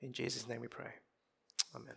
In 0.00 0.14
Jesus' 0.14 0.48
name 0.48 0.62
we 0.62 0.68
pray. 0.68 0.92
Amen. 1.74 1.94